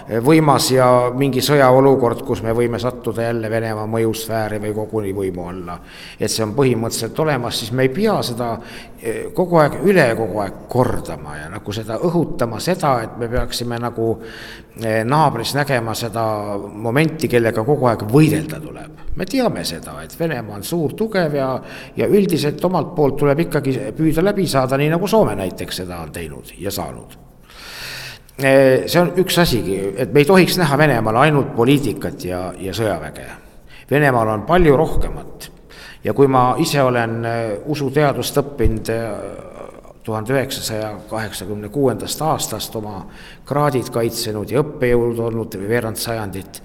eh, 0.08 0.22
võimas 0.24 0.70
ja 0.72 0.88
mingi 1.16 1.44
sõjaolukord, 1.44 2.24
kus 2.28 2.44
me 2.46 2.56
võime 2.56 2.80
sattuda 2.80 3.28
jälle 3.28 3.52
Venemaa 3.52 3.88
mõjusfääri 3.90 4.62
või 4.64 4.74
koguni 4.78 5.12
võimu 5.16 5.50
alla, 5.52 5.76
et 6.16 6.32
see 6.32 6.46
on 6.46 6.56
põhimõtteliselt 6.56 7.20
olemas, 7.26 7.60
siis 7.60 7.76
me 7.76 7.88
ei 7.88 7.94
pea 7.94 8.16
seda 8.24 8.54
kogu 9.36 9.60
aeg 9.62 9.78
üle 9.88 10.10
kogu 10.20 10.42
aeg 10.44 10.64
kordama 10.72 11.38
ja 11.38 11.52
nagu 11.52 11.72
seda 11.76 12.00
õhutama 12.04 12.60
seda, 12.64 12.98
et 13.06 13.20
me 13.20 13.30
peaksime 13.32 13.80
nagu 13.80 14.10
naabris 15.06 15.54
nägema 15.56 15.94
seda 15.98 16.24
momenti, 16.58 17.28
kellega 17.32 17.64
kogu 17.66 17.88
aeg 17.90 18.06
võidelda 18.10 18.60
tuleb. 18.62 18.98
me 19.16 19.26
teame 19.26 19.64
seda, 19.66 19.98
et 20.04 20.16
Venemaa 20.20 20.56
on 20.56 20.64
suur, 20.64 20.94
tugev 20.96 21.34
ja, 21.36 21.50
ja 21.98 22.08
üldiselt 22.08 22.64
omalt 22.66 22.94
poolt 22.96 23.18
tuleb 23.20 23.40
ikkagi 23.40 23.74
püüda 23.98 24.24
läbi 24.24 24.48
saada, 24.48 24.78
nii 24.78 24.90
nagu 24.90 25.08
Soome 25.08 25.36
näiteks 25.36 25.82
seda 25.84 26.00
on 26.00 26.12
teinud 26.12 26.54
ja 26.58 26.72
saanud. 26.72 27.18
see 28.40 29.00
on 29.02 29.14
üks 29.20 29.38
asigi, 29.42 29.80
et 29.98 30.14
me 30.14 30.24
ei 30.24 30.26
tohiks 30.26 30.58
näha 30.58 30.78
Venemaal 30.78 31.16
ainult 31.26 31.56
poliitikat 31.56 32.24
ja, 32.26 32.54
ja 32.60 32.74
sõjaväge. 32.74 33.28
Venemaal 33.92 34.28
on 34.28 34.46
palju 34.48 34.78
rohkemat 34.78 35.52
ja 36.04 36.14
kui 36.14 36.28
ma 36.28 36.54
ise 36.58 36.82
olen 36.82 37.26
usuteadust 37.66 38.38
õppinud 38.40 38.92
tuhande 40.04 40.34
üheksasaja 40.34 40.94
kaheksakümne 41.10 41.70
kuuendast 41.70 42.22
aastast 42.22 42.76
oma 42.76 43.06
kraadid 43.46 43.92
kaitsenud 43.94 44.52
ja 44.52 44.64
õppejõud 44.64 45.20
olnud 45.28 45.60
veerand 45.68 46.00
sajandit 46.00 46.62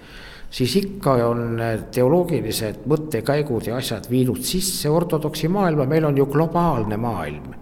siis 0.54 0.76
ikka 0.78 1.16
on 1.26 1.58
teoloogilised 1.92 2.84
mõttekäigud 2.90 3.66
ja 3.68 3.78
asjad 3.80 4.06
viidud 4.10 4.42
sisse 4.46 4.90
ortodoksi 4.90 5.48
maailma, 5.50 5.86
meil 5.90 6.06
on 6.06 6.18
ju 6.18 6.26
globaalne 6.30 6.96
maailm. 6.96 7.54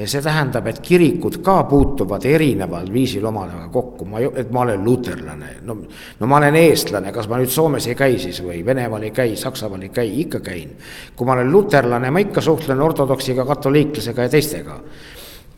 see 0.00 0.22
tähendab, 0.22 0.66
et 0.66 0.78
kirikud 0.80 1.40
ka 1.44 1.64
puutuvad 1.68 2.24
erineval 2.24 2.86
viisil 2.92 3.24
omadega 3.26 3.68
kokku, 3.68 4.04
ma, 4.08 4.20
et 4.20 4.50
ma 4.50 4.62
olen 4.64 4.84
luterlane, 4.84 5.50
no, 5.66 5.76
no 6.20 6.26
ma 6.26 6.38
olen 6.38 6.56
eestlane, 6.56 7.12
kas 7.12 7.28
ma 7.28 7.38
nüüd 7.38 7.52
Soomes 7.52 7.86
ei 7.86 7.94
käi 7.94 8.18
siis 8.18 8.40
või 8.42 8.64
Venemaal 8.66 9.02
ei 9.06 9.10
käi, 9.14 9.36
Saksamaal 9.36 9.82
ei 9.86 9.92
käi, 9.94 10.08
ikka 10.24 10.40
käin. 10.40 10.76
kui 11.16 11.26
ma 11.26 11.36
olen 11.36 11.52
luterlane, 11.52 12.10
ma 12.10 12.22
ikka 12.22 12.40
suhtlen 12.40 12.80
ortodoksiga, 12.80 13.44
katoliiklasega 13.44 14.26
ja 14.26 14.28
teistega. 14.28 14.80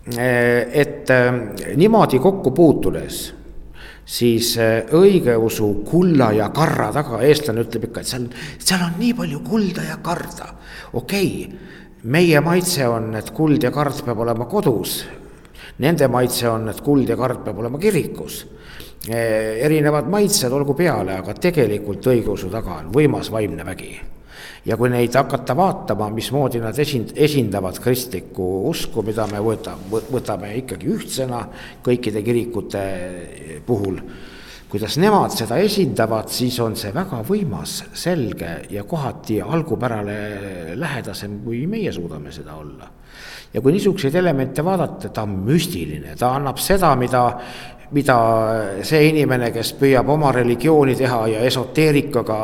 Et 0.06 1.10
äh, 1.10 1.76
niimoodi 1.76 2.18
kokku 2.18 2.50
puutudes 2.50 3.34
siis 4.04 4.56
äh, 4.58 4.82
õigeusu 4.98 5.84
kulla 5.86 6.32
ja 6.34 6.48
karra 6.50 6.90
taga, 6.92 7.20
eestlane 7.22 7.62
ütleb 7.62 7.86
ikka, 7.86 8.02
et 8.02 8.10
seal, 8.10 8.24
seal 8.58 8.82
on 8.82 8.96
nii 8.98 9.12
palju 9.14 9.42
kulda 9.46 9.84
ja 9.86 10.00
karda. 10.02 10.48
okei 10.92 11.28
okay,, 11.46 11.58
meie 12.02 12.40
maitse 12.40 12.88
on, 12.88 13.14
et 13.14 13.30
kuld 13.30 13.62
ja 13.62 13.70
kard 13.70 14.02
peab 14.04 14.18
olema 14.24 14.48
kodus. 14.50 15.04
Nende 15.78 16.08
maitse 16.10 16.48
on, 16.50 16.68
et 16.68 16.80
kuld 16.82 17.08
ja 17.08 17.16
kard 17.16 17.44
peab 17.44 17.58
olema 17.62 17.78
kirikus. 17.78 18.46
Erinevad 19.06 20.10
maitsed 20.10 20.52
olgu 20.52 20.74
peale, 20.78 21.16
aga 21.18 21.34
tegelikult 21.34 22.06
õigeusu 22.06 22.50
taga 22.50 22.80
on 22.82 22.90
võimas 22.94 23.30
vaimne 23.34 23.64
vägi 23.66 23.94
ja 24.66 24.76
kui 24.78 24.90
neid 24.92 25.14
hakata 25.16 25.56
vaatama, 25.58 26.10
mismoodi 26.14 26.60
nad 26.62 26.78
esind-, 26.78 27.14
esindavad 27.16 27.78
kristlikku 27.82 28.48
usku, 28.70 29.04
mida 29.06 29.26
me 29.30 29.40
võtame, 29.42 30.02
võtame 30.12 30.52
ikkagi 30.62 30.92
ühtsena 30.92 31.42
kõikide 31.84 32.22
kirikute 32.26 32.84
puhul, 33.66 33.98
kuidas 34.72 34.96
nemad 34.96 35.34
seda 35.36 35.58
esindavad, 35.60 36.30
siis 36.32 36.56
on 36.64 36.78
see 36.80 36.94
väga 36.94 37.20
võimas, 37.28 37.82
selge 37.98 38.54
ja 38.72 38.86
kohati 38.88 39.42
algupärale 39.44 40.16
lähedasem, 40.80 41.42
kui 41.44 41.66
meie 41.68 41.92
suudame 41.92 42.32
seda 42.32 42.56
olla. 42.56 42.88
ja 43.52 43.60
kui 43.60 43.74
niisuguseid 43.74 44.14
elemente 44.16 44.64
vaadata, 44.64 45.10
ta 45.12 45.26
on 45.26 45.34
müstiline, 45.44 46.14
ta 46.16 46.30
annab 46.38 46.56
seda, 46.56 46.94
mida 46.96 47.26
mida 47.92 48.16
see 48.86 49.08
inimene, 49.10 49.50
kes 49.52 49.74
püüab 49.80 50.08
oma 50.12 50.32
religiooni 50.32 50.94
teha 50.96 51.26
ja 51.34 51.42
esoteerikaga 51.48 52.38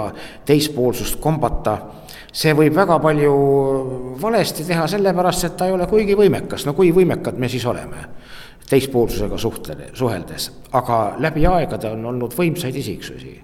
teispoolsust 0.49 1.21
kombata 1.21 1.79
see 2.33 2.55
võib 2.57 2.77
väga 2.77 2.99
palju 3.03 3.35
valesti 4.21 4.67
teha, 4.69 4.87
sellepärast 4.91 5.49
et 5.49 5.57
ta 5.59 5.69
ei 5.69 5.75
ole 5.75 5.89
kuigi 5.91 6.17
võimekas, 6.19 6.67
no 6.69 6.75
kui 6.77 6.93
võimekad 6.95 7.39
me 7.41 7.49
siis 7.51 7.65
oleme 7.67 8.05
teispoolsusega 8.69 9.39
suhtle, 9.41 9.77
suheldes, 9.97 10.51
aga 10.77 10.99
läbi 11.25 11.47
aegade 11.49 11.89
on 11.89 12.05
olnud 12.11 12.35
võimsaid 12.37 12.77
isiksusi. 12.77 13.39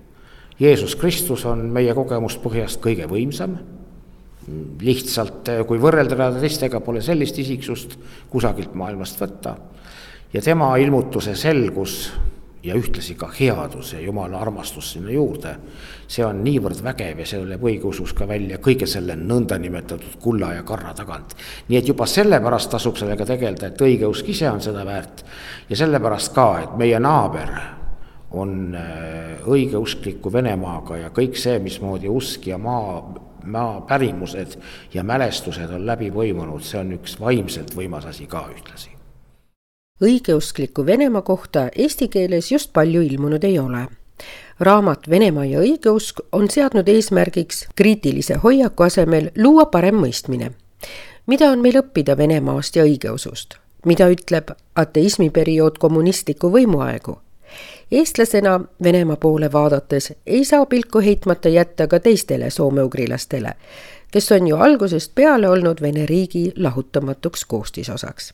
Jeesus 0.60 0.94
Kristus 1.00 1.46
on 1.48 1.64
meie 1.72 1.94
kogemust 1.96 2.42
põhjast 2.42 2.82
kõige 2.84 3.08
võimsam, 3.10 3.56
lihtsalt 4.84 5.48
kui 5.66 5.80
võrrelda 5.80 6.12
teda 6.12 6.28
teistega, 6.36 6.82
pole 6.84 7.00
sellist 7.02 7.40
isiksust 7.40 7.96
kusagilt 8.30 8.76
maailmast 8.76 9.22
võtta 9.22 9.56
ja 10.34 10.42
tema 10.42 10.76
ilmutuse 10.76 11.34
selgus 11.34 12.12
ja 12.64 12.74
ühtlasi 12.74 13.14
ka 13.14 13.28
headus 13.40 13.92
ja 13.92 14.00
jumala 14.00 14.40
armastus 14.40 14.92
sinna 14.92 15.10
juurde. 15.10 15.56
see 16.08 16.24
on 16.24 16.42
niivõrd 16.44 16.82
vägev 16.84 17.18
ja 17.18 17.26
see 17.26 17.40
tuleb 17.40 17.62
õigeusus 17.64 18.12
ka 18.16 18.26
välja 18.28 18.58
kõige 18.58 18.86
selle 18.86 19.16
nõndanimetatud 19.16 20.18
kulla 20.20 20.52
ja 20.54 20.62
karra 20.62 20.94
tagant. 20.94 21.36
nii 21.68 21.78
et 21.78 21.88
juba 21.88 22.06
sellepärast 22.06 22.70
tasub 22.70 22.96
sellega 22.96 23.26
tegeleda, 23.26 23.66
et 23.66 23.80
õigeusk 23.80 24.28
ise 24.28 24.50
on 24.50 24.60
seda 24.60 24.84
väärt 24.84 25.24
ja 25.68 25.76
sellepärast 25.76 26.34
ka, 26.34 26.48
et 26.62 26.76
meie 26.76 27.00
naaber 27.00 27.52
on 28.30 28.74
äh, 28.74 29.46
õigeuskliku 29.46 30.32
Venemaaga 30.32 30.96
ja 30.96 31.10
kõik 31.14 31.38
see, 31.38 31.58
mismoodi 31.58 32.08
usk 32.08 32.46
ja 32.46 32.58
maa, 32.58 32.98
maa 33.44 33.80
pärimused 33.86 34.58
ja 34.94 35.04
mälestused 35.04 35.70
on 35.70 35.86
läbi 35.86 36.10
põimunud, 36.10 36.64
see 36.64 36.80
on 36.80 36.92
üks 36.98 37.20
vaimselt 37.20 37.76
võimas 37.76 38.10
asi 38.10 38.26
ka 38.26 38.48
ühtlasi 38.50 38.93
õigeuskliku 40.02 40.86
Venemaa 40.86 41.22
kohta 41.22 41.68
eesti 41.76 42.08
keeles 42.08 42.52
just 42.52 42.72
palju 42.72 43.02
ilmunud 43.02 43.44
ei 43.44 43.58
ole. 43.58 43.86
raamat 44.60 45.10
Venemaa 45.10 45.44
ja 45.44 45.60
õigeusk 45.60 46.20
on 46.32 46.50
seadnud 46.50 46.88
eesmärgiks 46.88 47.68
kriitilise 47.76 48.34
hoiaku 48.34 48.82
asemel 48.82 49.30
luua 49.38 49.66
parem 49.66 49.94
mõistmine. 49.94 50.50
mida 51.26 51.50
on 51.50 51.58
meil 51.58 51.78
õppida 51.78 52.16
Venemaast 52.16 52.76
ja 52.76 52.84
õigeusust? 52.84 53.54
mida 53.86 54.08
ütleb 54.08 54.50
ateismiperiood 54.74 55.78
kommunistliku 55.78 56.50
võimuaegu? 56.50 57.18
eestlasena 57.92 58.60
Venemaa 58.82 59.16
poole 59.16 59.52
vaadates 59.52 60.12
ei 60.26 60.44
saa 60.44 60.66
pilku 60.66 60.98
heitmata 60.98 61.48
jätta 61.48 61.86
ka 61.86 62.00
teistele 62.00 62.50
soomeugrilastele, 62.50 63.52
kes 64.10 64.32
on 64.32 64.46
ju 64.46 64.56
algusest 64.56 65.14
peale 65.14 65.48
olnud 65.48 65.82
Vene 65.82 66.06
riigi 66.06 66.52
lahutamatuks 66.56 67.44
koostisosaks 67.44 68.32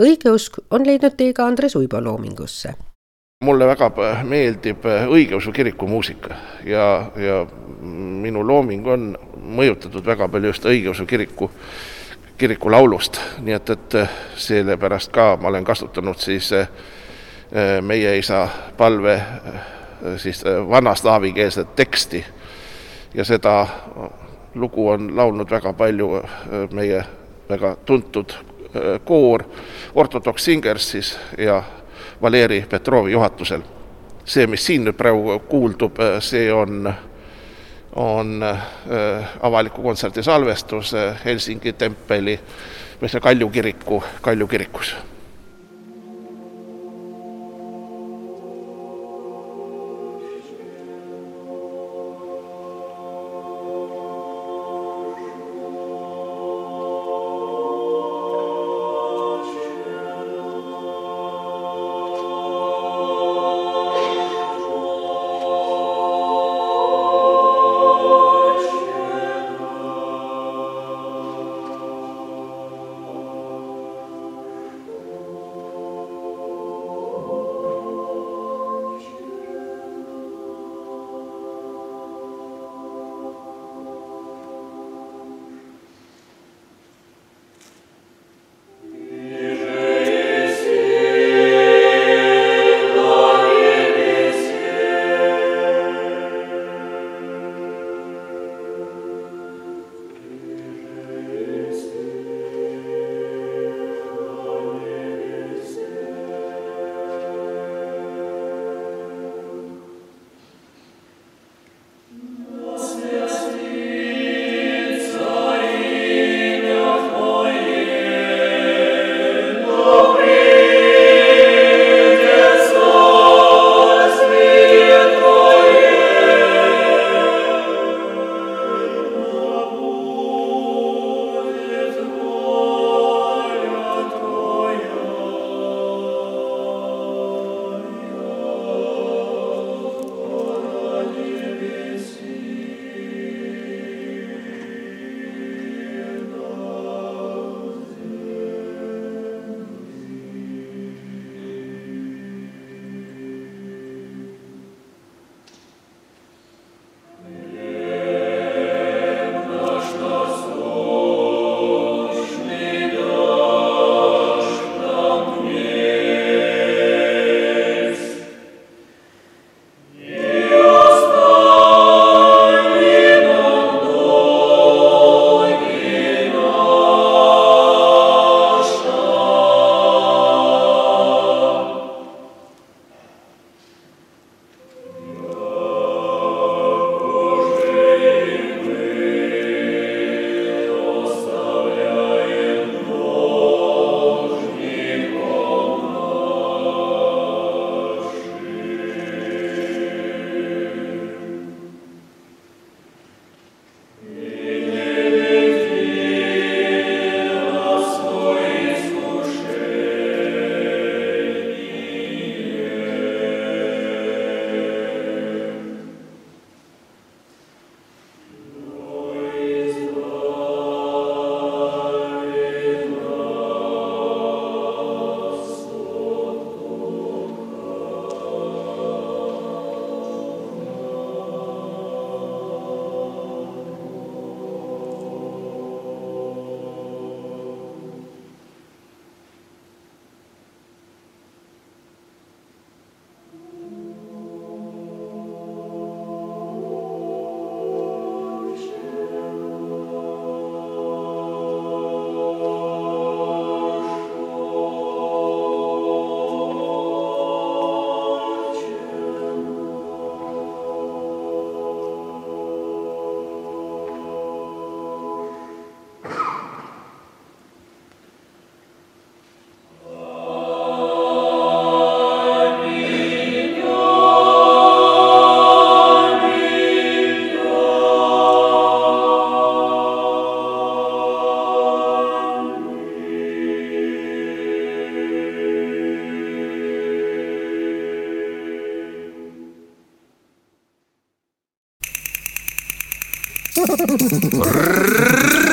õigeusk 0.00 0.58
on 0.70 0.86
leidnud 0.86 1.16
tee 1.16 1.32
ka 1.32 1.46
Andres 1.46 1.76
Uibo 1.76 2.00
loomingusse. 2.04 2.74
mulle 3.44 3.66
väga 3.66 3.90
meeldib 4.24 4.86
õigeusu 4.86 5.52
kiriku 5.52 5.86
muusika 5.86 6.34
ja, 6.64 7.10
ja 7.16 7.46
minu 8.22 8.46
looming 8.46 8.86
on 8.86 9.10
mõjutatud 9.36 10.06
väga 10.06 10.28
palju 10.28 10.48
just 10.48 10.64
õigeusu 10.64 11.06
kiriku, 11.06 11.50
kiriku 12.38 12.70
laulust, 12.70 13.20
nii 13.40 13.54
et, 13.54 13.70
et 13.70 13.96
sellepärast 14.36 15.12
ka 15.12 15.36
ma 15.36 15.48
olen 15.48 15.64
kasutanud 15.64 16.18
siis 16.18 16.52
meie 17.82 18.16
isa 18.18 18.48
palve 18.76 19.20
siis 20.16 20.44
vana 20.68 20.94
slaavikeelset 20.94 21.76
teksti 21.76 22.24
ja 23.14 23.24
seda 23.24 23.66
lugu 24.54 24.88
on 24.88 25.16
laulnud 25.16 25.50
väga 25.50 25.72
palju 25.72 26.08
meie 26.72 27.04
väga 27.48 27.76
tuntud 27.84 28.32
koor 29.04 29.44
Orthodox 29.94 30.44
Singers 30.44 30.90
siis 30.90 31.18
ja 31.38 31.62
Valeri 32.22 32.64
Petrovi 32.68 33.12
juhatusel. 33.12 33.62
see, 34.24 34.46
mis 34.46 34.66
siin 34.66 34.86
nüüd 34.86 34.96
praegu 34.96 35.38
kuuldub, 35.48 35.98
see 36.24 36.52
on, 36.52 36.88
on 38.00 38.44
avaliku 39.42 39.82
kontserdi 39.82 40.22
salvestus 40.22 40.94
Helsingi 41.24 41.72
tempeli 41.72 42.38
või 43.02 43.10
see 43.12 43.20
Kalju 43.20 43.50
kiriku, 43.50 44.02
Kalju 44.22 44.48
kirikus 44.48 44.94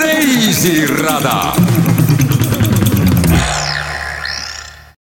reisirada. 0.02 1.54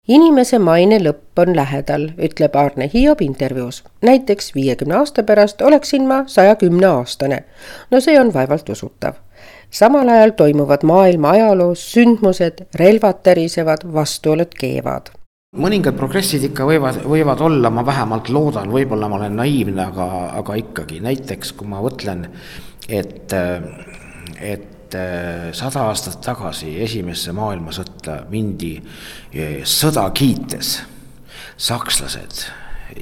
inimese 0.08 0.58
maine 0.58 0.98
lõpp 1.02 1.42
on 1.42 1.56
lähedal, 1.56 2.08
ütleb 2.18 2.56
Aarne 2.56 2.90
Hiob 2.94 3.20
intervjuus. 3.22 3.84
näiteks 4.02 4.54
viiekümne 4.54 4.96
aasta 4.96 5.22
pärast 5.22 5.62
oleksin 5.62 6.08
ma 6.08 6.24
saja 6.26 6.54
kümne 6.54 6.86
aastane. 6.86 7.44
no 7.90 8.00
see 8.00 8.20
on 8.20 8.34
vaevalt 8.34 8.68
usutav. 8.68 9.14
samal 9.70 10.08
ajal 10.08 10.30
toimuvad 10.30 10.82
maailma 10.82 11.30
ajaloos 11.30 11.92
sündmused, 11.92 12.66
relvad 12.74 13.22
tärisevad, 13.22 13.78
vastuolud 13.92 14.54
keevad 14.58 15.10
mõningad 15.56 15.96
progressid 15.96 16.44
ikka 16.50 16.66
võivad, 16.68 17.00
võivad 17.08 17.40
olla, 17.40 17.70
ma 17.70 17.84
vähemalt 17.86 18.28
loodan, 18.28 18.70
võib-olla 18.72 19.08
ma 19.08 19.16
olen 19.16 19.36
naiivne, 19.40 19.86
aga, 19.88 20.06
aga 20.42 20.56
ikkagi 20.60 21.00
näiteks 21.04 21.54
kui 21.56 21.68
ma 21.70 21.80
mõtlen, 21.84 22.26
et, 22.88 23.32
et 24.40 24.96
sada 25.56 25.86
aastat 25.90 26.20
tagasi 26.22 26.76
esimesse 26.84 27.32
maailmasõtta 27.34 28.20
mindi 28.30 28.76
sõda 29.66 30.04
kiites, 30.14 30.76
sakslased 31.56 32.44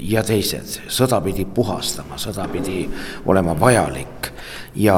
ja 0.00 0.22
teised, 0.24 0.78
sõda 0.92 1.20
pidi 1.24 1.44
puhastama, 1.44 2.18
sõda 2.20 2.46
pidi 2.52 2.84
olema 3.26 3.54
vajalik. 3.58 4.30
Ja 4.74 4.96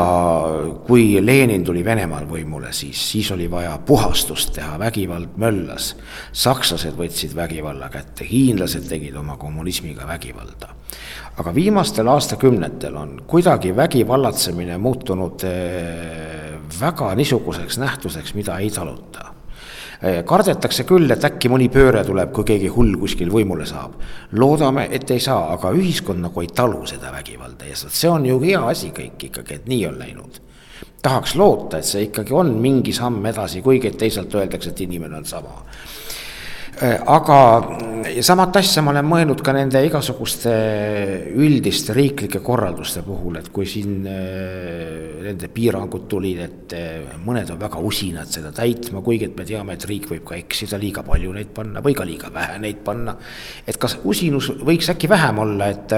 kui 0.86 1.26
Lenin 1.26 1.64
tuli 1.64 1.84
Venemaal 1.84 2.24
võimule, 2.28 2.72
siis, 2.72 3.00
siis 3.10 3.30
oli 3.34 3.50
vaja 3.50 3.76
puhastust 3.86 4.54
teha, 4.56 4.78
vägivald 4.78 5.36
möllas. 5.36 5.94
sakslased 6.32 6.96
võtsid 6.96 7.36
vägivalla 7.36 7.88
kätte, 7.92 8.24
hiinlased 8.24 8.88
tegid 8.88 9.16
oma 9.16 9.36
kommunismiga 9.36 10.06
vägivalda. 10.06 10.74
aga 11.36 11.54
viimastel 11.54 12.08
aastakümnetel 12.08 12.96
on 12.96 13.22
kuidagi 13.26 13.76
vägivallatsemine 13.76 14.78
muutunud 14.78 15.44
eh, 15.44 16.58
väga 16.80 17.14
niisuguseks 17.14 17.78
nähtuseks, 17.78 18.34
mida 18.34 18.58
ei 18.58 18.70
taluta 18.70 19.35
kardetakse 20.24 20.84
küll, 20.84 21.10
et 21.10 21.24
äkki 21.24 21.48
mõni 21.48 21.68
pööre 21.72 22.02
tuleb, 22.04 22.32
kui 22.36 22.44
keegi 22.44 22.68
hull 22.72 22.96
kuskil 23.00 23.30
võimule 23.32 23.66
saab. 23.66 23.94
loodame, 24.32 24.88
et 24.90 25.10
ei 25.10 25.20
saa, 25.20 25.52
aga 25.52 25.72
ühiskond 25.72 26.20
nagu 26.20 26.40
ei 26.40 26.48
talu 26.54 26.86
seda 26.86 27.12
vägivalda 27.12 27.64
ja 27.64 27.76
see 27.76 28.10
on 28.10 28.26
ju 28.26 28.40
hea 28.40 28.60
asi 28.68 28.90
kõik 28.90 29.28
ikkagi, 29.30 29.54
et 29.54 29.66
nii 29.66 29.86
on 29.86 29.98
läinud. 29.98 30.40
tahaks 31.02 31.34
loota, 31.34 31.78
et 31.78 31.84
see 31.84 32.08
ikkagi 32.10 32.32
on 32.34 32.54
mingi 32.60 32.92
samm 32.92 33.26
edasi, 33.26 33.62
kuigi 33.62 33.90
teisalt 33.90 34.34
öeldakse, 34.34 34.70
et 34.70 34.80
inimene 34.80 35.16
on 35.16 35.24
sama 35.24 35.54
Äh, 35.58 36.15
aga 36.84 37.38
samat 38.20 38.58
asja 38.60 38.82
ma 38.84 38.92
olen 38.92 39.06
mõelnud 39.08 39.40
ka 39.44 39.52
nende 39.56 39.80
igasuguste 39.86 40.52
üldiste 41.40 41.94
riiklike 41.96 42.42
korralduste 42.44 43.00
puhul, 43.06 43.38
et 43.40 43.48
kui 43.54 43.66
siin 43.68 44.04
äh, 44.10 45.22
nende 45.24 45.48
piirangud 45.52 46.04
tulid, 46.10 46.42
et 46.44 46.74
äh, 46.76 47.16
mõned 47.24 47.48
on 47.54 47.60
väga 47.60 47.80
usinad 47.80 48.28
seda 48.32 48.52
täitma, 48.56 49.00
kuigi 49.04 49.30
et 49.30 49.38
me 49.38 49.46
teame, 49.48 49.76
et 49.76 49.88
riik 49.88 50.10
võib 50.12 50.26
ka 50.28 50.36
eksida, 50.38 50.80
liiga 50.80 51.04
palju 51.06 51.32
neid 51.36 51.54
panna 51.56 51.82
või 51.84 51.96
ka 51.96 52.06
liiga 52.08 52.30
vähe 52.34 52.60
neid 52.62 52.84
panna. 52.84 53.16
et 53.66 53.80
kas 53.80 53.98
usinus 54.04 54.50
võiks 54.60 54.92
äkki 54.92 55.08
vähem 55.08 55.40
olla, 55.42 55.70
et, 55.72 55.96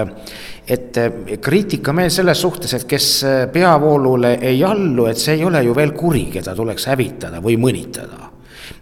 et 0.67 1.03
kriitikameel 1.43 2.11
selles 2.13 2.41
suhtes, 2.41 2.73
et 2.73 2.87
kes 2.89 3.11
peavoolule 3.53 4.37
ei 4.41 4.63
allu, 4.63 5.09
et 5.11 5.19
see 5.19 5.37
ei 5.37 5.45
ole 5.45 5.63
ju 5.67 5.75
veel 5.75 5.93
kuri, 5.97 6.29
keda 6.33 6.55
tuleks 6.55 6.87
hävitada 6.89 7.43
või 7.43 7.59
mõnitada 7.59 8.28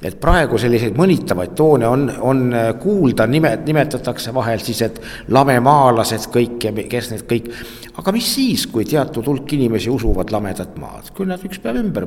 et 0.01 0.19
praegu 0.21 0.59
selliseid 0.61 0.97
mõnitavaid 0.97 1.55
toone 1.57 1.87
on, 1.89 2.07
on 2.21 2.43
kuulda, 2.81 3.25
nimet-, 3.27 3.65
nimetatakse 3.65 4.33
vahel 4.33 4.61
siis, 4.63 4.81
et 4.85 5.01
lamemaalased 5.33 6.29
kõik 6.33 6.69
ja 6.69 6.73
kes 6.89 7.11
need 7.13 7.25
kõik. 7.29 7.49
Aga 7.97 8.13
mis 8.13 8.27
siis, 8.29 8.67
kui 8.69 8.85
teatud 8.85 9.25
hulk 9.25 9.53
inimesi 9.57 9.89
usuvad 9.89 10.29
lamedat 10.33 10.75
maad, 10.77 11.09
küll 11.17 11.29
nad 11.31 11.41
üks 11.45 11.57
päev 11.63 11.79
ümber 11.81 12.05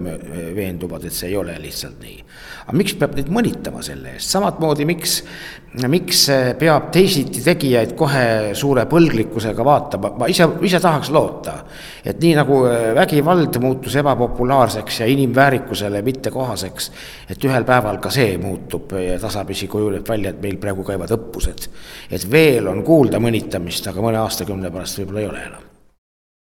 veenduvad, 0.54 1.06
et 1.06 1.14
see 1.16 1.32
ei 1.32 1.38
ole 1.38 1.56
lihtsalt 1.58 1.98
nii. 2.02 2.18
aga 2.66 2.74
miks 2.78 2.94
peab 2.98 3.16
neid 3.18 3.30
mõnitama 3.34 3.82
selle 3.82 4.12
eest, 4.14 4.30
samamoodi 4.30 4.86
miks, 4.86 5.16
miks 5.90 6.20
peab 6.60 6.90
teisiti 6.94 7.42
tegijaid 7.42 7.96
kohe 7.98 8.52
suure 8.58 8.84
põlglikkusega 8.90 9.66
vaatama, 9.66 10.12
ma 10.20 10.28
ise, 10.30 10.46
ise 10.66 10.78
tahaks 10.82 11.10
loota. 11.10 11.56
et 12.04 12.22
nii 12.22 12.36
nagu 12.38 12.60
vägivald 12.94 13.58
muutus 13.62 13.96
ebapopulaarseks 13.98 15.00
ja 15.02 15.08
inimväärikusele 15.10 16.02
mittekohaseks, 16.06 16.90
et 17.34 17.48
ühel 17.50 17.66
päeval 17.66 17.98
ka 17.98 18.14
see 18.14 18.38
muutub 18.38 18.94
ja 18.94 19.18
tasapisi 19.18 19.66
kujuneb 19.68 20.06
välja, 20.06 20.30
et 20.30 20.42
meil 20.42 20.60
praegu 20.62 20.86
käivad 20.86 21.10
õppused. 21.18 21.66
et 22.10 22.30
veel 22.30 22.70
on 22.70 22.84
kuulda 22.86 23.18
mõnitamist, 23.18 23.90
aga 23.90 24.06
mõne 24.06 24.22
aastakümne 24.22 24.70
pärast 24.70 25.02
võib-olla 25.02 25.26
ei 25.26 25.30
ole 25.32 25.44
enam. 25.48 25.70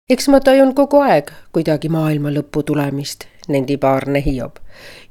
Eks 0.10 0.28
ma 0.28 0.40
tajun 0.40 0.74
kogu 0.76 0.98
aeg 1.06 1.30
kuidagi 1.54 1.90
maailma 1.94 2.32
lõpu 2.34 2.64
tulemist, 2.66 3.28
nendib 3.48 3.84
Aarne 3.86 4.22
Hiob. 4.26 4.56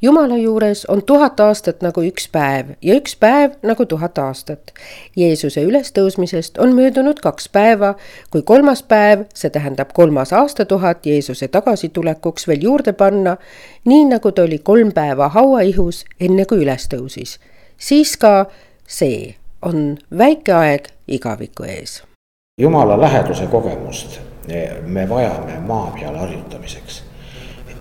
jumala 0.02 0.36
juures 0.36 0.84
on 0.90 1.02
tuhat 1.02 1.40
aastat 1.40 1.82
nagu 1.86 2.02
üks 2.02 2.26
päev 2.32 2.72
ja 2.82 2.96
üks 2.98 3.14
päev 3.16 3.54
nagu 3.62 3.86
tuhat 3.86 4.18
aastat. 4.18 4.72
Jeesuse 5.16 5.62
ülestõusmisest 5.62 6.58
on 6.58 6.74
möödunud 6.74 7.20
kaks 7.20 7.48
päeva, 7.48 7.94
kui 8.30 8.42
kolmas 8.42 8.82
päev, 8.82 9.26
see 9.34 9.50
tähendab 9.50 9.92
kolmas 9.94 10.32
aastatuhat 10.32 11.06
Jeesuse 11.06 11.48
tagasitulekuks 11.48 12.48
veel 12.48 12.62
juurde 12.62 12.92
panna, 12.92 13.36
nii 13.84 14.04
nagu 14.04 14.32
ta 14.32 14.42
oli 14.42 14.58
kolm 14.58 14.92
päeva 14.92 15.28
hauaihus, 15.28 16.04
enne 16.20 16.46
kui 16.46 16.64
üles 16.64 16.88
tõusis. 16.94 17.38
siis 17.76 18.16
ka 18.16 18.46
see 18.86 19.36
on 19.62 19.98
väike 20.18 20.52
aeg 20.52 20.88
igaviku 21.06 21.62
ees. 21.62 22.02
jumala 22.58 23.00
läheduse 23.00 23.46
kogemust 23.46 24.27
me 24.86 25.04
vajame 25.08 25.60
maa 25.66 25.92
peal 25.96 26.16
harjutamiseks 26.16 27.02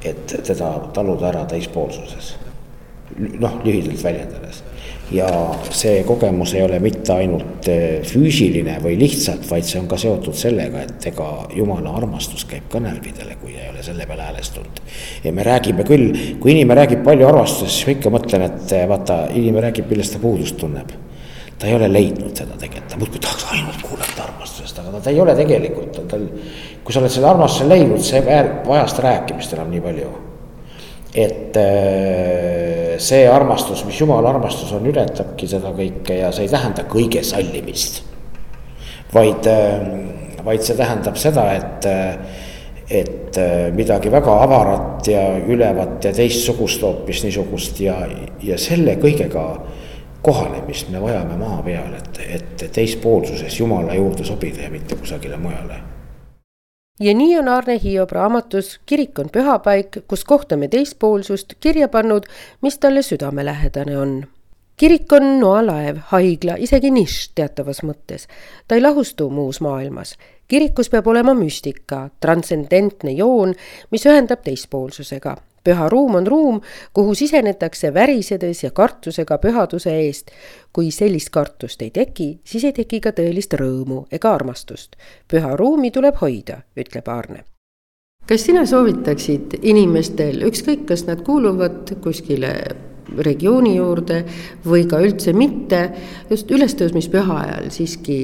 et 0.06 0.38
teda 0.44 0.72
taluda 0.94 1.32
ära 1.32 1.46
teispoolsuses. 1.50 2.36
noh, 3.18 3.54
lühidalt 3.64 4.04
väljendades. 4.04 4.64
ja 5.12 5.28
see 5.72 6.02
kogemus 6.04 6.52
ei 6.54 6.62
ole 6.66 6.80
mitte 6.84 7.14
ainult 7.16 7.68
eh, 7.72 8.04
füüsiline 8.06 8.76
või 8.84 8.98
lihtsalt, 9.00 9.46
vaid 9.50 9.66
see 9.66 9.80
on 9.80 9.88
ka 9.88 9.98
seotud 9.98 10.36
sellega, 10.36 10.84
et 10.84 11.08
ega 11.14 11.30
jumala 11.56 11.96
armastus 11.96 12.44
käib 12.46 12.68
ka 12.70 12.82
närvidele, 12.84 13.38
kui 13.42 13.56
ei 13.56 13.70
ole 13.72 13.84
selle 13.84 14.06
peale 14.06 14.28
häälestunud. 14.28 14.82
ja 15.24 15.32
me 15.32 15.48
räägime 15.48 15.88
küll, 15.88 16.12
kui 16.44 16.52
inimene 16.52 16.82
räägib 16.82 17.04
palju 17.08 17.28
armastusest, 17.28 17.78
siis 17.78 17.88
ma 17.88 17.96
ikka 17.96 18.14
mõtlen, 18.18 18.48
et 18.52 18.76
eh, 18.76 18.88
vaata, 18.90 19.22
inimene 19.34 19.70
räägib, 19.70 19.90
millest 19.90 20.18
ta 20.18 20.24
puudust 20.24 20.60
tunneb 20.60 20.92
ta 21.58 21.66
ei 21.66 21.74
ole 21.74 21.88
leidnud 21.90 22.36
seda 22.38 22.54
tegelikult, 22.60 22.92
ta 22.92 23.00
muudkui 23.02 23.24
tahaks 23.24 23.48
ainult 23.56 23.82
kuulata 23.82 24.28
armastusest, 24.78 24.88
aga 24.88 25.04
ta 25.04 25.10
ei 25.10 25.20
ole 25.22 25.36
tegelikult, 25.36 26.00
tal 26.08 26.26
kui 26.84 26.94
sa 26.94 27.02
oled 27.02 27.12
selle 27.12 27.30
armastuse 27.30 27.68
leidnud, 27.68 28.02
see 28.04 28.22
vajas 28.68 28.98
rääkimist 29.04 29.54
enam 29.54 29.72
nii 29.72 29.82
palju. 29.82 30.10
et 31.18 31.56
äh, 31.58 32.98
see 33.00 33.28
armastus, 33.28 33.86
mis 33.86 34.00
jumala 34.00 34.30
armastus 34.30 34.72
on, 34.74 34.86
ületabki 34.86 35.48
seda 35.48 35.72
kõike 35.74 36.20
ja 36.20 36.32
see 36.32 36.46
ei 36.46 36.52
tähenda 36.52 36.84
kõige 36.84 37.24
sallimist. 37.24 38.04
vaid, 39.14 39.48
äh, 39.48 40.44
vaid 40.46 40.62
see 40.62 40.78
tähendab 40.78 41.18
seda, 41.18 41.52
et, 41.54 41.86
äh, 41.86 42.18
et 42.88 43.38
midagi 43.76 44.10
väga 44.10 44.32
avarat 44.44 45.08
ja 45.08 45.38
ülevat 45.38 46.06
ja 46.06 46.14
teistsugust 46.14 46.82
hoopis 46.82 47.24
niisugust 47.26 47.80
ja, 47.84 47.98
ja 48.42 48.58
selle 48.58 48.96
kõigega 48.96 49.44
kohanemist 50.24 50.90
me 50.90 51.02
vajame 51.02 51.36
maa 51.40 51.60
peal, 51.66 51.92
et, 52.00 52.17
et 52.28 52.70
teispoolsuses 52.74 53.60
Jumala 53.60 53.96
juurde 53.96 54.24
sobida 54.24 54.62
ja 54.62 54.70
mitte 54.70 54.96
kusagile 54.96 55.38
mujale 55.38 55.82
ja 57.00 57.14
nii 57.14 57.38
on 57.40 57.48
Arne 57.48 57.80
Hiob 57.84 58.12
raamatus 58.12 58.80
Kirik 58.86 59.20
on 59.20 59.30
pühapaik, 59.30 59.98
kus 60.08 60.24
kohtame 60.24 60.68
teispoolsust 60.68 61.54
kirja 61.60 61.88
pannud, 61.88 62.26
mis 62.62 62.80
talle 62.80 63.02
südamelähedane 63.02 63.98
on. 63.98 64.26
kirik 64.78 65.14
on 65.14 65.40
noalaev, 65.40 65.98
haigla, 66.06 66.56
isegi 66.58 66.92
nišš 66.92 67.32
teatavas 67.36 67.84
mõttes. 67.84 68.28
ta 68.68 68.76
ei 68.76 68.82
lahustu 68.82 69.30
muus 69.30 69.62
maailmas. 69.62 70.18
kirikus 70.48 70.90
peab 70.90 71.08
olema 71.08 71.34
müstika, 71.34 72.10
transcendentne 72.20 73.12
joon, 73.12 73.54
mis 73.92 74.06
ühendab 74.06 74.42
teispoolsusega 74.44 75.38
püha 75.68 75.90
ruum 75.92 76.16
on 76.22 76.28
ruum, 76.28 76.62
kuhu 76.94 77.16
sisenetakse 77.16 77.92
värisedes 77.94 78.64
ja 78.64 78.72
kartusega 78.72 79.38
pühaduse 79.44 79.92
eest. 80.06 80.32
kui 80.74 80.92
sellist 80.92 81.30
kartust 81.34 81.82
ei 81.82 81.90
teki, 81.92 82.40
siis 82.46 82.64
ei 82.70 82.74
teki 82.74 83.00
ka 83.02 83.12
tõelist 83.18 83.56
rõõmu 83.60 84.06
ega 84.12 84.34
armastust. 84.34 84.96
püha 85.28 85.56
ruumi 85.60 85.92
tuleb 85.92 86.16
hoida, 86.22 86.62
ütleb 86.78 87.08
Aarne 87.08 87.44
kas 88.28 88.44
sina 88.44 88.66
soovitaksid 88.68 89.54
inimestel, 89.62 90.42
ükskõik, 90.44 90.84
kas 90.90 91.06
nad 91.08 91.22
kuuluvad 91.24 91.94
kuskile 92.04 92.52
regiooni 93.24 93.78
juurde 93.78 94.22
või 94.68 94.84
ka 94.90 95.00
üldse 95.00 95.32
mitte, 95.34 95.80
just 96.30 96.52
ülestõusmispüha 96.52 97.38
ajal 97.46 97.70
siiski 97.72 98.18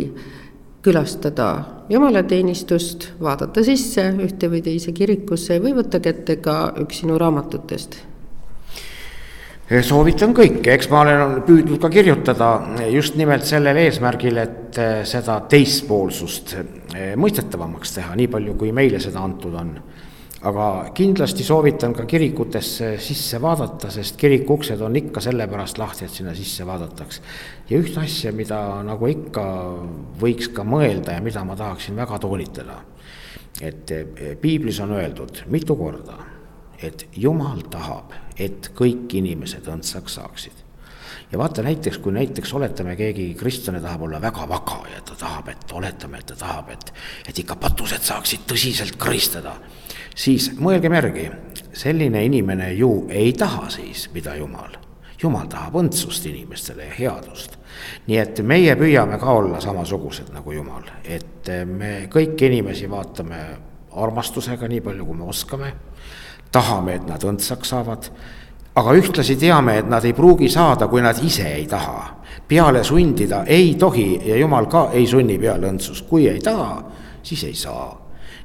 külastada 0.83 1.49
jumalateenistust, 1.89 3.13
vaadata 3.21 3.63
sisse 3.63 4.09
ühte 4.23 4.49
või 4.51 4.63
teise 4.65 4.91
kirikusse 4.95 5.59
või 5.63 5.75
võtta 5.77 6.01
kätte 6.03 6.39
ka 6.43 6.73
üks 6.83 7.03
sinu 7.03 7.19
raamatutest? 7.21 8.01
soovitan 9.83 10.35
kõike, 10.35 10.73
eks 10.75 10.89
ma 10.91 10.99
olen 11.01 11.37
püüdnud 11.47 11.79
ka 11.81 11.89
kirjutada 11.89 12.49
just 12.91 13.15
nimelt 13.17 13.47
sellel 13.47 13.79
eesmärgil, 13.85 14.37
et 14.37 14.79
seda 15.07 15.39
teispoolsust 15.49 16.53
mõistetavamaks 17.17 17.95
teha, 17.95 18.13
nii 18.19 18.27
palju 18.29 18.57
kui 18.59 18.73
meile 18.75 18.99
seda 19.01 19.23
antud 19.23 19.55
on 19.57 19.71
aga 20.43 20.67
kindlasti 20.95 21.43
soovitan 21.43 21.93
ka 21.95 22.05
kirikutesse 22.09 22.97
sisse 23.01 23.39
vaadata, 23.41 23.91
sest 23.93 24.17
kiriku 24.19 24.57
uksed 24.57 24.81
on 24.83 24.95
ikka 24.99 25.23
sellepärast 25.23 25.79
lahti, 25.79 26.05
et 26.05 26.11
sinna 26.11 26.33
sisse 26.35 26.65
vaadataks. 26.67 27.21
ja 27.69 27.79
ühte 27.79 28.01
asja, 28.03 28.33
mida 28.35 28.59
nagu 28.83 29.07
ikka 29.07 29.45
võiks 30.19 30.51
ka 30.53 30.65
mõelda 30.67 31.15
ja 31.15 31.23
mida 31.23 31.43
ma 31.47 31.55
tahaksin 31.55 31.95
väga 31.95 32.19
toonitada. 32.19 32.81
et 33.61 33.91
eh, 33.91 34.35
piiblis 34.41 34.79
on 34.79 34.91
öeldud 34.91 35.43
mitu 35.47 35.75
korda, 35.75 36.17
et 36.81 37.07
jumal 37.15 37.61
tahab, 37.69 38.11
et 38.37 38.71
kõik 38.75 39.13
inimesed 39.13 39.67
õndsaks 39.69 40.19
saaksid 40.19 40.63
ja 41.31 41.37
vaata 41.37 41.63
näiteks, 41.63 41.97
kui 41.97 42.13
näiteks 42.13 42.53
oletame, 42.53 42.95
keegi 42.95 43.33
kristlane 43.33 43.81
tahab 43.81 44.01
olla 44.01 44.21
väga 44.21 44.47
vaga 44.49 44.83
ja 44.91 45.01
ta 45.01 45.15
tahab, 45.15 45.47
et 45.49 45.71
oletame, 45.71 46.19
et 46.19 46.25
ta 46.25 46.35
tahab, 46.35 46.69
et, 46.75 46.93
et 47.29 47.39
ikka 47.39 47.55
patused 47.55 48.05
saaksid 48.05 48.45
tõsiselt 48.49 48.99
kõristada, 49.01 49.55
siis 50.15 50.51
mõelgem 50.59 50.93
järgi, 50.93 51.27
selline 51.73 52.23
inimene 52.25 52.71
ju 52.73 53.07
ei 53.09 53.33
taha 53.37 53.69
siis, 53.73 54.09
mida 54.13 54.35
Jumal. 54.35 54.77
Jumal 55.23 55.47
tahab 55.47 55.77
õndsust 55.79 56.25
inimestele 56.27 56.89
ja 56.89 56.95
headust. 56.97 57.57
nii 58.07 58.17
et 58.17 58.39
meie 58.43 58.75
püüame 58.75 59.17
ka 59.19 59.33
olla 59.33 59.59
samasugused 59.61 60.29
nagu 60.33 60.51
Jumal, 60.51 60.83
et 61.03 61.49
me 61.65 62.07
kõiki 62.11 62.47
inimesi 62.47 62.89
vaatame 62.89 63.39
armastusega, 63.91 64.67
nii 64.67 64.81
palju 64.81 65.05
kui 65.05 65.17
me 65.17 65.23
oskame, 65.23 65.73
tahame, 66.51 66.95
et 66.95 67.07
nad 67.07 67.23
õndsaks 67.23 67.69
saavad 67.69 68.09
aga 68.75 68.93
ühtlasi 68.97 69.35
teame, 69.37 69.77
et 69.79 69.89
nad 69.89 70.05
ei 70.05 70.13
pruugi 70.17 70.49
saada, 70.49 70.87
kui 70.89 71.01
nad 71.01 71.19
ise 71.23 71.47
ei 71.53 71.67
taha. 71.67 72.21
peale 72.47 72.83
sundida 72.83 73.43
ei 73.47 73.75
tohi 73.79 74.19
ja 74.25 74.35
jumal 74.37 74.65
ka 74.65 74.89
ei 74.93 75.07
sunni 75.07 75.37
peale 75.39 75.69
õndsust, 75.69 76.07
kui 76.09 76.27
ei 76.27 76.39
taha, 76.39 76.83
siis 77.23 77.43
ei 77.43 77.53
saa. 77.53 78.02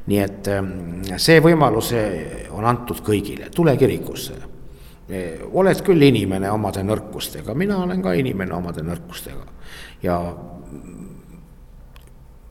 Nii 0.09 0.21
et 0.25 0.49
ähm, 0.53 0.71
see 1.21 1.41
võimalus 1.45 1.93
on 2.57 2.65
antud 2.65 3.03
kõigile, 3.05 3.51
tule 3.55 3.77
kirikusse. 3.77 4.35
oled 5.53 5.79
küll 5.85 6.03
inimene 6.03 6.51
omade 6.51 6.83
nõrkustega, 6.85 7.55
mina 7.55 7.79
olen 7.81 8.03
ka 8.03 8.13
inimene 8.13 8.53
omade 8.55 8.83
nõrkustega 8.85 9.47
ja 10.03 10.19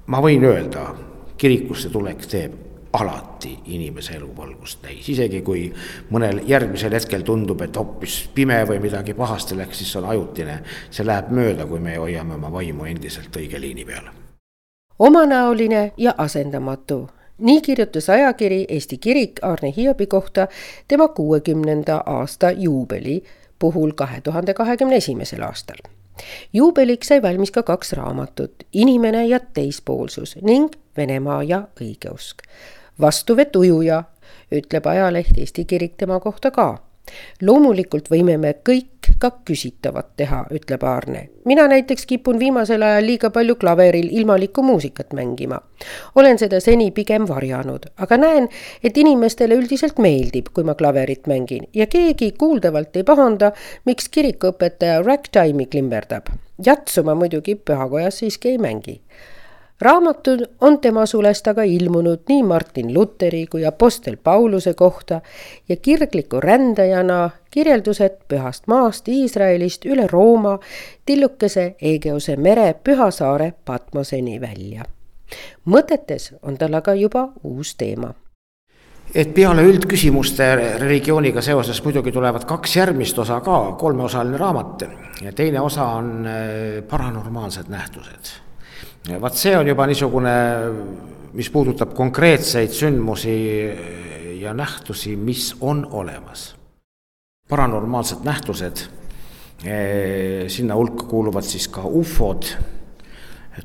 ma 0.08 0.22
võin 0.24 0.44
öelda, 0.44 0.88
kirikusse 1.38 1.90
tulek 1.94 2.26
teeb 2.26 2.56
alati 2.98 3.52
inimese 3.66 4.16
elu 4.18 4.30
valgust 4.38 4.82
täis, 4.82 5.10
isegi 5.10 5.42
kui 5.46 5.68
mõnel 6.12 6.42
järgmisel 6.48 6.96
hetkel 6.98 7.22
tundub, 7.28 7.62
et 7.62 7.76
hoopis 7.78 8.16
pime 8.34 8.62
või 8.66 8.80
midagi 8.82 9.14
pahasti 9.14 9.58
läks, 9.58 9.82
siis 9.82 9.92
see 9.92 10.02
on 10.02 10.10
ajutine. 10.10 10.62
see 10.90 11.06
läheb 11.06 11.30
mööda, 11.32 11.68
kui 11.68 11.80
me 11.80 11.98
hoiame 11.98 12.36
oma 12.36 12.52
vaimu 12.52 12.86
endiselt 12.86 13.36
õige 13.36 13.62
liini 13.62 13.86
peal. 13.86 14.10
omanäoline 15.00 15.92
ja 15.98 16.16
asendamatu 16.18 17.08
nii 17.38 17.62
kirjutas 17.62 18.10
ajakiri 18.10 18.66
Eesti 18.70 18.98
Kirik 18.98 19.40
Arne 19.42 19.74
Hiobi 19.78 20.08
kohta 20.08 20.48
tema 20.88 21.08
kuuekümnenda 21.08 22.04
aasta 22.06 22.52
juubeli 22.52 23.24
puhul 23.60 23.92
kahe 23.92 24.22
tuhande 24.22 24.54
kahekümne 24.54 24.96
esimesel 24.96 25.42
aastal. 25.42 25.78
juubeliks 26.54 27.08
sai 27.08 27.22
valmis 27.22 27.52
ka 27.52 27.64
kaks 27.64 27.94
raamatut, 27.94 28.54
Inimene 28.74 29.28
ja 29.28 29.40
teispoolsus 29.40 30.36
ning 30.42 30.72
Venemaa 30.98 31.44
ja 31.44 31.68
õigeusk 31.82 32.38
vastuvõtt 33.02 33.56
ujuja, 33.56 34.04
ütleb 34.52 34.86
ajaleht 34.86 35.38
Eesti 35.38 35.66
Kirik 35.66 35.98
tema 35.98 36.20
kohta 36.20 36.52
ka. 36.52 36.78
Loomulikult 37.42 38.10
võime 38.12 38.38
me 38.38 38.54
kõik 38.70 39.12
ka 39.20 39.32
küsitavat 39.48 40.10
teha, 40.20 40.46
ütleb 40.52 40.84
Aarne. 40.84 41.30
mina 41.46 41.68
näiteks 41.68 42.06
kipun 42.06 42.40
viimasel 42.40 42.84
ajal 42.84 43.06
liiga 43.06 43.30
palju 43.30 43.56
klaveril 43.56 44.10
ilmalikku 44.12 44.64
muusikat 44.64 45.14
mängima. 45.14 45.62
olen 46.16 46.38
seda 46.38 46.60
seni 46.60 46.92
pigem 46.92 47.28
varjanud, 47.28 47.86
aga 47.98 48.18
näen, 48.18 48.50
et 48.84 48.98
inimestele 48.98 49.56
üldiselt 49.56 50.00
meeldib, 50.00 50.52
kui 50.54 50.64
ma 50.64 50.76
klaverit 50.76 51.28
mängin 51.28 51.68
ja 51.74 51.88
keegi 51.88 52.32
kuuldavalt 52.32 52.96
ei 52.96 53.04
pahanda, 53.04 53.52
miks 53.86 54.10
kirikuõpetaja 54.10 55.02
ragtime'i 55.04 55.66
klimberdab. 55.66 56.28
jatsu 56.66 57.04
ma 57.04 57.16
muidugi 57.16 57.56
pühakojas 57.56 58.20
siiski 58.20 58.50
ei 58.50 58.58
mängi 58.58 59.02
raamatud 59.82 60.46
on 60.62 60.80
tema 60.80 61.06
sulest 61.06 61.48
aga 61.48 61.64
ilmunud 61.64 62.20
nii 62.30 62.44
Martin 62.44 62.94
Luteri 62.94 63.46
kui 63.48 63.66
Apostel 63.66 64.18
Pauluse 64.24 64.74
kohta 64.74 65.22
ja 65.70 65.76
kirgliku 65.76 66.40
rändajana 66.40 67.30
kirjeldused 67.52 68.18
pühast 68.28 68.68
maast 68.68 69.08
Iisraelist 69.08 69.86
üle 69.86 70.08
Rooma, 70.08 70.60
tillukese 71.06 71.76
Egeuse 71.82 72.36
mere 72.36 72.74
Püha 72.84 73.12
saare 73.12 73.54
Patmoseni 73.66 74.42
välja. 74.42 74.84
mõtetes 75.68 76.34
on 76.42 76.58
tal 76.58 76.74
aga 76.74 76.94
juba 76.96 77.28
uus 77.44 77.76
teema. 77.76 78.14
Et 79.16 79.34
peale 79.34 79.64
üldküsimuste 79.64 80.46
religiooniga 80.80 81.42
seoses 81.42 81.84
muidugi 81.84 82.12
tulevad 82.12 82.46
kaks 82.46 82.76
järgmist 82.76 83.20
osa 83.20 83.40
ka, 83.42 83.76
kolmeosaline 83.80 84.38
raamat. 84.38 84.84
Ja 85.22 85.32
teine 85.32 85.62
osa 85.62 85.86
on 85.86 86.28
eh, 86.28 86.84
paranormaalsed 86.84 87.68
nähtused 87.68 88.47
vaat 89.16 89.40
see 89.40 89.56
on 89.56 89.68
juba 89.68 89.86
niisugune, 89.88 90.34
mis 91.38 91.50
puudutab 91.54 91.94
konkreetseid 91.96 92.74
sündmusi 92.76 93.36
ja 94.42 94.54
nähtusi, 94.54 95.16
mis 95.16 95.56
on 95.62 95.88
olemas. 95.92 96.56
paranormaalsed 97.50 98.26
nähtused, 98.28 98.78
eh, 99.64 100.50
sinna 100.52 100.76
hulka 100.76 101.04
kuuluvad 101.08 101.44
siis 101.44 101.68
ka 101.68 101.82
ufod, 101.86 102.44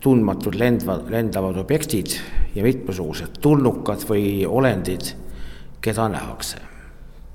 tundmatud 0.00 0.54
lendva, 0.54 1.00
lendavad 1.10 1.56
objektid 1.56 2.14
ja 2.54 2.62
mitmesugused 2.62 3.40
tulnukad 3.40 4.06
või 4.06 4.46
olendid, 4.46 5.16
keda 5.80 6.08
nähakse. 6.08 6.58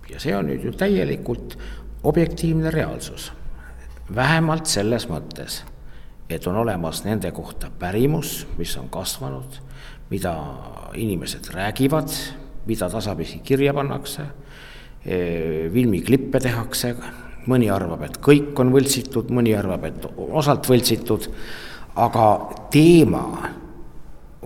ja 0.09 0.19
see 0.19 0.35
on 0.35 0.47
nüüd 0.47 0.63
ju 0.63 0.71
täielikult 0.71 1.57
objektiivne 2.03 2.71
reaalsus, 2.71 3.33
vähemalt 4.15 4.65
selles 4.65 5.09
mõttes 5.11 5.65
et 6.29 6.47
on 6.47 6.55
olemas 6.55 7.03
nende 7.05 7.31
kohta 7.31 7.69
pärimus, 7.79 8.47
mis 8.57 8.75
on 8.77 8.89
kasvanud, 8.89 9.61
mida 10.09 10.33
inimesed 10.95 11.51
räägivad, 11.53 12.11
mida 12.67 12.89
tasapisi 12.89 13.39
kirja 13.43 13.73
pannakse, 13.73 14.27
filmiklippe 15.73 16.39
tehakse, 16.43 16.95
mõni 17.47 17.69
arvab, 17.71 18.03
et 18.07 18.17
kõik 18.23 18.59
on 18.59 18.73
võltsitud, 18.73 19.31
mõni 19.31 19.53
arvab, 19.55 19.87
et 19.87 20.07
osalt 20.17 20.67
võltsitud, 20.67 21.29
aga 21.95 22.25
teema 22.73 23.23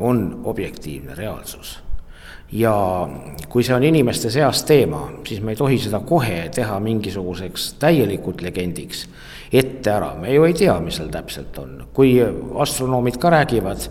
on 0.01 0.41
objektiivne 0.45 1.15
reaalsus. 1.17 1.79
Ja 2.51 2.73
kui 3.49 3.63
see 3.63 3.73
on 3.75 3.83
inimeste 3.87 4.29
seas 4.29 4.65
teema, 4.67 5.05
siis 5.27 5.39
me 5.41 5.53
ei 5.53 5.59
tohi 5.59 5.77
seda 5.79 6.01
kohe 6.03 6.49
teha 6.53 6.79
mingisuguseks 6.83 7.73
täielikult 7.79 8.43
legendiks 8.43 9.05
ette 9.51 9.91
ära, 9.91 10.13
me 10.15 10.33
ju 10.33 10.45
ei 10.47 10.55
tea, 10.55 10.77
mis 10.79 10.99
seal 10.99 11.11
täpselt 11.11 11.57
on. 11.59 11.77
kui 11.93 12.15
astronoomid 12.63 13.17
ka 13.19 13.31
räägivad, 13.33 13.87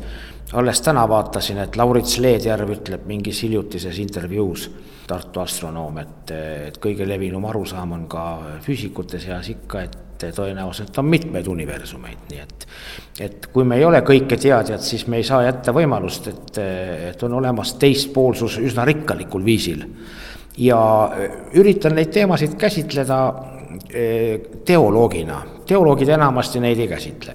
alles 0.53 0.81
täna 0.81 1.07
vaatasin, 1.09 1.59
et 1.62 1.77
Laurits 1.77 2.18
Leedjärv 2.18 2.73
ütleb 2.79 3.07
mingis 3.07 3.42
hiljutises 3.44 3.99
intervjuus, 4.03 4.70
Tartu 5.11 5.40
astronoom, 5.42 5.96
et, 5.99 6.31
et 6.31 6.77
kõige 6.79 7.03
levinum 7.09 7.42
arusaam 7.51 7.96
on 7.96 8.05
ka 8.11 8.25
füüsikute 8.62 9.18
seas 9.18 9.49
ikka, 9.51 9.83
et 9.83 10.27
tõenäoliselt 10.37 10.99
on 11.01 11.09
mitmeid 11.11 11.49
universumeid, 11.51 12.29
nii 12.31 12.42
et 12.44 12.66
et 13.20 13.46
kui 13.53 13.66
me 13.68 13.77
ei 13.77 13.85
ole 13.85 14.01
kõike 14.07 14.38
teadjad, 14.40 14.81
siis 14.85 15.07
me 15.11 15.18
ei 15.20 15.27
saa 15.27 15.42
jätta 15.44 15.75
võimalust, 15.77 16.29
et, 16.31 16.61
et 17.11 17.23
on 17.27 17.35
olemas 17.40 17.75
teistpoolsus 17.81 18.57
üsna 18.62 18.87
rikkalikul 18.88 19.44
viisil. 19.44 19.85
ja 20.59 20.79
üritan 21.55 21.94
neid 21.94 22.11
teemasid 22.12 22.57
käsitleda 22.59 23.18
teoloogina, 24.64 25.40
teoloogid 25.66 26.09
enamasti 26.16 26.61
neid 26.61 26.78
ei 26.78 26.88
käsitle. 26.88 27.35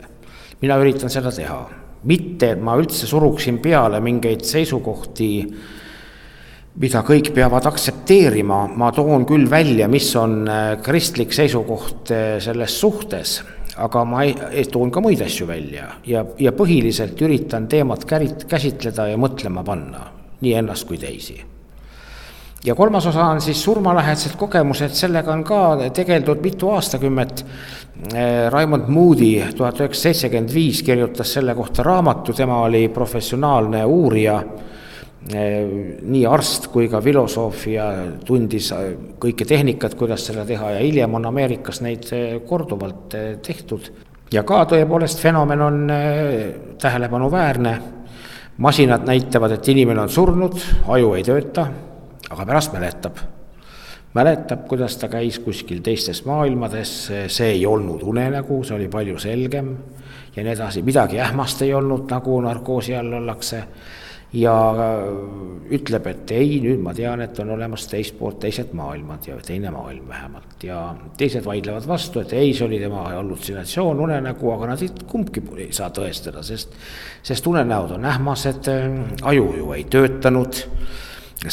mina 0.62 0.78
üritan 0.80 1.12
seda 1.12 1.32
teha, 1.32 1.58
mitte 2.10 2.56
ma 2.56 2.76
üldse 2.80 3.08
suruksin 3.10 3.60
peale 3.62 4.00
mingeid 4.04 4.46
seisukohti, 4.48 5.30
mida 6.82 7.02
kõik 7.08 7.32
peavad 7.36 7.68
aktsepteerima, 7.70 8.66
ma 8.76 8.92
toon 8.96 9.26
küll 9.28 9.50
välja, 9.50 9.88
mis 9.92 10.10
on 10.20 10.44
eh, 10.48 10.78
kristlik 10.84 11.34
seisukoht 11.36 12.12
eh, 12.12 12.38
selles 12.44 12.80
suhtes, 12.80 13.40
aga 13.76 14.06
ma 14.08 14.24
ei, 14.24 14.36
ei, 14.52 14.68
toon 14.72 14.92
ka 14.92 15.04
muid 15.04 15.24
asju 15.26 15.48
välja. 15.50 15.90
Ja, 16.08 16.26
ja 16.40 16.56
põhiliselt 16.56 17.20
üritan 17.22 17.68
teemat 17.72 18.08
kärit-, 18.10 18.48
käsitleda 18.50 19.10
ja 19.12 19.20
mõtlema 19.20 19.66
panna, 19.68 20.08
nii 20.42 20.56
ennast 20.62 20.88
kui 20.88 21.02
teisi 21.02 21.42
ja 22.66 22.76
kolmas 22.76 23.06
osa 23.06 23.26
on 23.26 23.42
siis 23.42 23.64
surmalähedased 23.64 24.36
kogemused, 24.38 24.94
sellega 24.98 25.34
on 25.34 25.44
ka 25.44 25.90
tegeldud 25.94 26.42
mitu 26.42 26.70
aastakümmet. 26.74 27.46
Eh, 28.14 28.50
Raimond 28.52 28.90
Moody 28.92 29.44
tuhat 29.56 29.80
üheksasada 29.80 30.14
seitsekümmend 30.14 30.54
viis 30.54 30.82
kirjutas 30.84 31.34
selle 31.34 31.56
kohta 31.56 31.84
raamatu, 31.84 32.34
tema 32.34 32.62
oli 32.66 32.88
professionaalne 32.90 33.86
uurija, 33.86 34.40
eh, 35.34 35.70
nii 36.02 36.26
arst 36.26 36.68
kui 36.74 36.90
ka 36.90 37.02
filosoof 37.02 37.68
ja 37.68 37.88
tundis 38.26 38.74
kõike 39.20 39.46
tehnikat, 39.48 39.96
kuidas 39.96 40.26
seda 40.26 40.46
teha 40.46 40.76
ja 40.76 40.84
hiljem 40.84 41.14
on 41.14 41.26
Ameerikas 41.32 41.82
neid 41.82 42.12
eh, 42.12 42.40
korduvalt 42.48 43.16
tehtud. 43.42 43.92
ja 44.34 44.44
ka 44.44 44.66
tõepoolest 44.66 45.20
fenomen 45.22 45.62
on 45.62 45.92
tähelepanuväärne, 46.82 47.80
masinad 48.58 49.06
näitavad, 49.06 49.52
et 49.52 49.68
inimene 49.68 50.02
on 50.02 50.10
surnud, 50.10 50.58
aju 50.88 51.14
ei 51.14 51.24
tööta 51.24 51.68
aga 52.30 52.46
pärast 52.46 52.74
mäletab, 52.74 53.20
mäletab, 54.16 54.66
kuidas 54.70 54.98
ta 54.98 55.10
käis 55.12 55.40
kuskil 55.44 55.84
teistes 55.86 56.24
maailmades, 56.26 56.96
see 57.28 57.52
ei 57.58 57.66
olnud 57.68 58.04
unenägu, 58.04 58.64
see 58.64 58.78
oli 58.78 58.88
palju 58.92 59.20
selgem. 59.22 59.76
Ja 60.36 60.44
nii 60.44 60.52
edasi, 60.52 60.82
midagi 60.84 61.20
ähmast 61.24 61.62
ei 61.64 61.74
olnud, 61.74 62.10
nagu 62.12 62.42
narkoosi 62.44 62.96
all 62.96 63.22
ollakse. 63.22 63.64
ja 64.36 64.52
äh, 64.72 65.72
ütleb, 65.72 66.08
et 66.12 66.32
ei, 66.36 66.58
nüüd 66.60 66.82
ma 66.84 66.92
tean, 66.94 67.22
et 67.24 67.38
on 67.40 67.54
olemas 67.56 67.86
teist 67.88 68.18
poolt 68.20 68.42
teised 68.44 68.74
maailmad 68.76 69.30
ja 69.30 69.38
teine 69.40 69.72
maailm 69.72 70.10
vähemalt. 70.10 70.64
Ja 70.64 70.80
teised 71.18 71.46
vaidlevad 71.46 71.88
vastu, 71.88 72.20
et 72.20 72.34
ei, 72.34 72.52
see 72.54 72.66
oli 72.66 72.80
tema 72.82 73.06
hallutsinatsioon, 73.14 74.02
unenägu, 74.10 74.52
aga 74.52 74.74
nad 74.74 74.84
ei, 74.84 74.92
kumbki 75.08 75.44
ei 75.56 75.72
saa 75.72 75.88
tõestada, 75.94 76.44
sest, 76.44 76.76
sest 77.24 77.48
unenäod 77.48 77.96
on 77.96 78.12
ähmased, 78.12 78.72
aju 79.24 79.48
ju 79.62 79.72
ei 79.78 79.88
töötanud 79.88 80.66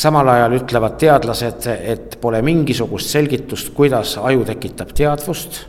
samal 0.00 0.28
ajal 0.28 0.57
ütlevad 0.57 0.96
teadlased, 1.00 1.66
et 1.68 2.16
pole 2.20 2.42
mingisugust 2.42 3.12
selgitust, 3.12 3.72
kuidas 3.76 4.16
aju 4.20 4.44
tekitab 4.48 4.94
teadvust 4.96 5.64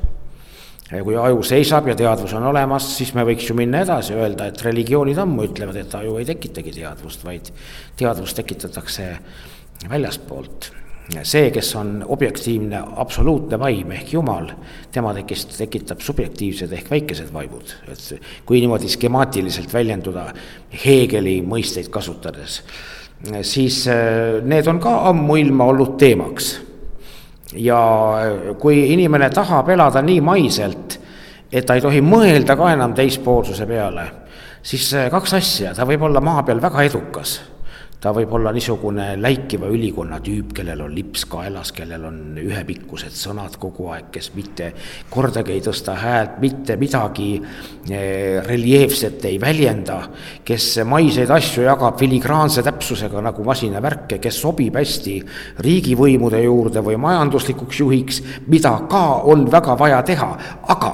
kui 1.02 1.16
aju 1.18 1.42
seisab 1.48 1.88
ja 1.90 1.96
teadvus 1.98 2.36
on 2.38 2.46
olemas, 2.52 2.86
siis 2.98 3.14
me 3.18 3.24
võiks 3.26 3.48
ju 3.50 3.56
minna 3.58 3.82
edasi, 3.86 4.14
öelda, 4.14 4.50
et 4.52 4.62
religioonid 4.62 5.18
ammu 5.24 5.48
ütlevad, 5.48 5.80
et 5.80 5.96
aju 5.98 6.20
ei 6.20 6.28
tekitagi 6.28 6.76
teadvust, 6.76 7.24
vaid 7.26 7.50
teadvus 7.98 8.36
tekitatakse 8.38 9.10
väljastpoolt. 9.90 10.72
see, 11.24 11.52
kes 11.52 11.76
on 11.76 12.06
objektiivne 12.08 12.80
absoluutne 12.96 13.60
vaim 13.60 13.92
ehk 13.92 14.14
Jumal, 14.14 14.52
tema 14.92 15.14
tekist, 15.14 15.58
tekitab 15.58 16.00
subjektiivsed 16.00 16.72
ehk 16.72 16.92
väikesed 16.92 17.34
vaimud, 17.34 17.74
et 17.92 18.22
kui 18.46 18.62
niimoodi 18.62 18.90
skemaatiliselt 18.90 19.74
väljenduda 19.74 20.30
Heegeli 20.86 21.42
mõisteid 21.42 21.90
kasutades, 21.90 22.62
siis 23.42 23.86
eh, 23.88 24.42
need 24.44 24.68
on 24.68 24.82
ka 24.84 24.98
ammuilma 25.10 25.70
olnud 25.72 25.96
teemaks. 26.00 26.54
Ja 27.54 27.80
kui 28.60 28.80
inimene 28.94 29.30
tahab 29.30 29.70
elada 29.70 30.02
nii 30.02 30.22
maiselt, 30.26 30.98
et 31.52 31.66
ta 31.66 31.78
ei 31.78 31.84
tohi 31.86 32.02
mõelda 32.02 32.58
ka 32.58 32.72
enam 32.74 32.96
teispoolsuse 32.98 33.68
peale, 33.70 34.08
siis 34.66 34.88
kaks 35.14 35.36
asja, 35.38 35.74
ta 35.78 35.86
võib 35.86 36.08
olla 36.10 36.22
maa 36.24 36.42
peal 36.48 36.62
väga 36.64 36.88
edukas 36.90 37.38
ta 38.04 38.12
võib 38.12 38.34
olla 38.36 38.52
niisugune 38.52 39.14
läikiva 39.16 39.70
ülikonna 39.72 40.18
tüüp, 40.24 40.52
kellel 40.58 40.82
on 40.84 40.92
lips 40.92 41.24
kaelas, 41.32 41.72
kellel 41.76 42.04
on 42.10 42.18
ühepikkused 42.42 43.16
sõnad 43.16 43.56
kogu 43.62 43.88
aeg, 43.94 44.10
kes 44.12 44.34
mitte 44.36 44.74
kordagi 45.14 45.54
ei 45.56 45.62
tõsta 45.64 45.96
häält, 46.02 46.36
mitte 46.44 46.76
midagi 46.82 47.30
eh, 47.40 48.42
reljeefset 48.44 49.24
ei 49.30 49.40
väljenda, 49.40 50.02
kes 50.44 50.68
maiseid 50.90 51.32
asju 51.32 51.64
jagab 51.64 51.96
filigraanse 52.02 52.66
täpsusega 52.68 53.24
nagu 53.24 53.46
masinavärke, 53.48 54.20
kes 54.24 54.42
sobib 54.44 54.76
hästi 54.80 55.16
riigivõimude 55.64 56.44
juurde 56.44 56.84
või 56.84 57.00
majanduslikuks 57.00 57.80
juhiks, 57.86 58.20
mida 58.52 58.76
ka 58.92 59.06
on 59.32 59.48
väga 59.52 59.78
vaja 59.80 60.02
teha, 60.04 60.30
aga 60.76 60.92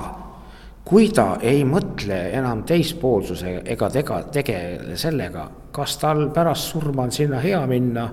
kui 0.86 1.10
ta 1.14 1.40
ei 1.46 1.64
mõtle 1.66 2.20
enam 2.38 2.62
teispoolsuse 2.70 3.60
ega 3.66 3.90
tega, 3.94 4.22
tegele 4.34 4.98
sellega, 4.98 5.48
kas 5.72 5.98
tal 6.02 6.28
pärast 6.34 6.72
surma 6.72 7.06
on 7.08 7.12
sinna 7.12 7.40
hea 7.44 7.60
minna, 7.68 8.10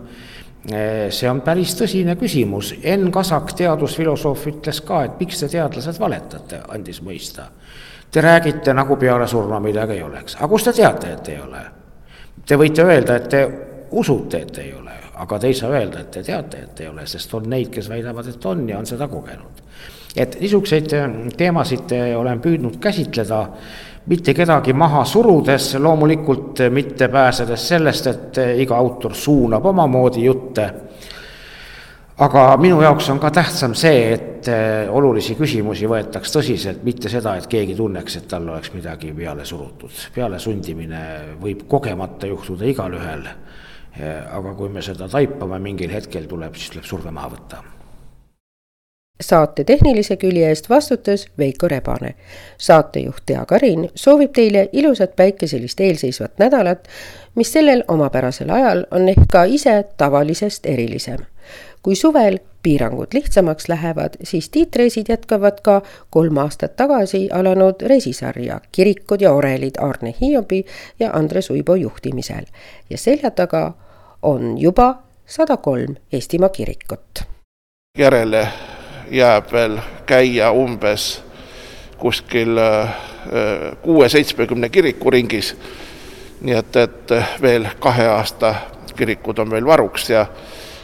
eh, 0.71 1.07
see 1.11 1.31
on 1.31 1.41
päris 1.41 1.75
tõsine 1.79 2.17
küsimus. 2.21 2.75
Enn 2.83 3.11
Kasak, 3.13 3.53
teadusfilosoof, 3.59 4.47
ütles 4.53 4.81
ka, 4.87 5.05
et 5.05 5.21
miks 5.21 5.41
te 5.41 5.49
teadlased 5.49 6.01
valetate, 6.01 6.63
andis 6.69 7.03
mõista. 7.03 7.49
Te 8.11 8.23
räägite, 8.23 8.75
nagu 8.75 8.97
peale 8.97 9.27
surma 9.29 9.61
midagi 9.61 9.99
ei 9.99 10.03
oleks, 10.03 10.37
aga 10.37 10.49
kust 10.49 10.71
te 10.71 10.73
teate, 10.73 11.13
et 11.13 11.29
ei 11.29 11.41
ole? 11.41 11.65
Te 12.47 12.57
võite 12.57 12.85
öelda, 12.87 13.17
et 13.17 13.29
te 13.29 13.43
usute, 13.91 14.41
et 14.47 14.59
ei 14.59 14.73
ole, 14.73 14.95
aga 15.15 15.39
te 15.39 15.51
ei 15.51 15.55
saa 15.55 15.71
öelda, 15.71 16.01
et 16.01 16.11
te 16.11 16.23
teate, 16.23 16.63
et 16.63 16.81
ei 16.81 16.89
ole, 16.89 17.07
sest 17.07 17.35
on 17.35 17.49
neid, 17.51 17.71
kes 17.75 17.89
väidavad, 17.91 18.29
et 18.31 18.47
on 18.47 18.69
ja 18.69 18.79
on 18.79 18.87
seda 18.87 19.09
kogenud 19.09 19.65
et 20.17 20.39
niisuguseid 20.41 20.93
teemasid 21.37 21.93
olen 22.17 22.41
püüdnud 22.41 22.79
käsitleda, 22.81 23.43
mitte 24.07 24.35
kedagi 24.35 24.73
maha 24.73 25.05
surudes, 25.05 25.75
loomulikult 25.83 26.67
mitte 26.71 27.09
pääsedes 27.09 27.69
sellest, 27.69 28.07
et 28.07 28.41
iga 28.63 28.79
autor 28.79 29.15
suunab 29.15 29.67
omamoodi 29.67 30.25
jutte, 30.25 30.67
aga 32.23 32.47
minu 32.63 32.81
jaoks 32.85 33.11
on 33.13 33.21
ka 33.21 33.31
tähtsam 33.35 33.75
see, 33.75 34.09
et 34.15 34.51
olulisi 34.95 35.35
küsimusi 35.35 35.89
võetaks 35.91 36.33
tõsiselt, 36.39 36.85
mitte 36.87 37.11
seda, 37.13 37.37
et 37.37 37.51
keegi 37.51 37.75
tunneks, 37.77 38.21
et 38.21 38.29
tal 38.31 38.49
oleks 38.49 38.73
midagi 38.75 39.13
peale 39.13 39.45
surutud. 39.45 39.93
pealesundimine 40.15 41.03
võib 41.43 41.67
kogemata 41.69 42.31
juhtuda 42.31 42.65
igalühel, 42.65 43.27
aga 44.33 44.55
kui 44.55 44.69
me 44.69 44.83
seda 44.83 45.09
taipame 45.09 45.59
mingil 45.59 45.91
hetkel 45.91 46.29
tuleb, 46.31 46.55
siis 46.55 46.77
tuleb 46.77 46.87
surve 46.87 47.11
maha 47.11 47.35
võtta 47.35 47.65
saate 49.21 49.65
tehnilise 49.65 50.17
külje 50.17 50.49
eest 50.49 50.69
vastutas 50.71 51.27
Veiko 51.39 51.69
Rebane. 51.69 52.15
saatejuht 52.59 53.23
Tea 53.27 53.45
Karin 53.47 53.91
soovib 53.95 54.33
teile 54.33 54.69
ilusat 54.73 55.17
päikeselist 55.17 55.81
eelseisvat 55.81 56.39
nädalat, 56.39 56.89
mis 57.35 57.53
sellel 57.53 57.85
omapärasel 57.89 58.51
ajal 58.51 58.85
on 58.91 59.09
ehk 59.09 59.29
ka 59.33 59.45
ise 59.45 59.85
tavalisest 59.97 60.67
erilisem. 60.67 61.19
kui 61.83 61.95
suvel 61.95 62.39
piirangud 62.63 63.07
lihtsamaks 63.15 63.69
lähevad, 63.69 64.15
siis 64.23 64.51
Tiit 64.51 64.77
Reisid 64.77 65.07
jätkavad 65.09 65.61
ka 65.63 65.83
kolm 66.11 66.37
aastat 66.37 66.77
tagasi 66.77 67.29
alanud 67.33 67.75
reisisarja 67.81 68.61
Kirikud 68.73 69.21
ja 69.21 69.33
orelid 69.33 69.75
Arne 69.79 70.15
Hiobi 70.21 70.65
ja 71.01 71.11
Andres 71.13 71.51
Uibo 71.51 71.75
juhtimisel 71.75 72.45
ja 72.91 72.99
selja 72.99 73.31
taga 73.31 73.73
on 74.23 74.59
juba 74.59 75.03
sada 75.27 75.57
kolm 75.57 75.95
Eestimaa 76.13 76.49
kirikut. 76.49 77.23
järele 77.99 78.49
jääb 79.11 79.53
veel 79.53 79.79
käia 80.07 80.51
umbes 80.51 81.23
kuskil 81.99 82.59
äh, 82.59 82.95
kuue-seitsmekümne 83.83 84.69
kiriku 84.69 85.11
ringis. 85.11 85.57
nii 86.41 86.55
et, 86.55 86.77
et 86.77 87.13
veel 87.43 87.67
kahe 87.81 88.07
aasta 88.07 88.55
kirikud 88.97 89.39
on 89.39 89.49
meil 89.49 89.67
varuks 89.67 90.11
ja, 90.11 90.27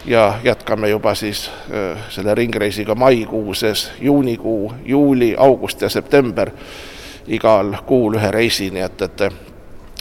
ja 0.04 0.38
jätkame 0.44 0.88
juba 0.88 1.14
siis 1.14 1.50
äh, 1.70 1.98
selle 2.08 2.34
ringreisiga 2.34 2.94
maikuuses, 2.94 3.92
juunikuu, 4.00 4.72
juuli, 4.84 5.34
august 5.38 5.82
ja 5.82 5.88
september 5.88 6.50
igal 7.26 7.76
kuul 7.86 8.14
ühe 8.14 8.30
reisi, 8.30 8.70
nii 8.70 8.82
et, 8.82 9.02
et 9.02 9.32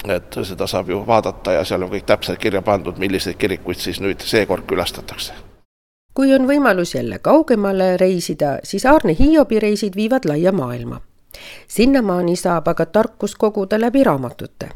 et 0.09 0.38
seda 0.43 0.67
saab 0.67 0.89
ju 0.89 1.03
vaadata 1.07 1.51
ja 1.59 1.65
seal 1.65 1.84
on 1.86 1.91
kõik 1.91 2.07
täpselt 2.09 2.39
kirja 2.39 2.61
pandud, 2.65 2.97
milliseid 2.97 3.38
kirikuid 3.38 3.78
siis 3.78 4.01
nüüd 4.01 4.24
seekord 4.26 4.65
külastatakse 4.65 5.51
kui 6.14 6.34
on 6.36 6.47
võimalus 6.47 6.95
jälle 6.95 7.20
kaugemale 7.20 7.97
reisida, 7.97 8.59
siis 8.64 8.86
Aarne 8.86 9.16
Hiobi 9.20 9.59
reisid 9.59 9.95
viivad 9.95 10.26
laia 10.26 10.51
maailma. 10.51 11.01
sinnamaani 11.68 12.36
saab 12.36 12.68
aga 12.68 12.86
tarkust 12.86 13.36
koguda 13.38 13.80
läbi 13.80 14.03
raamatute 14.03 14.70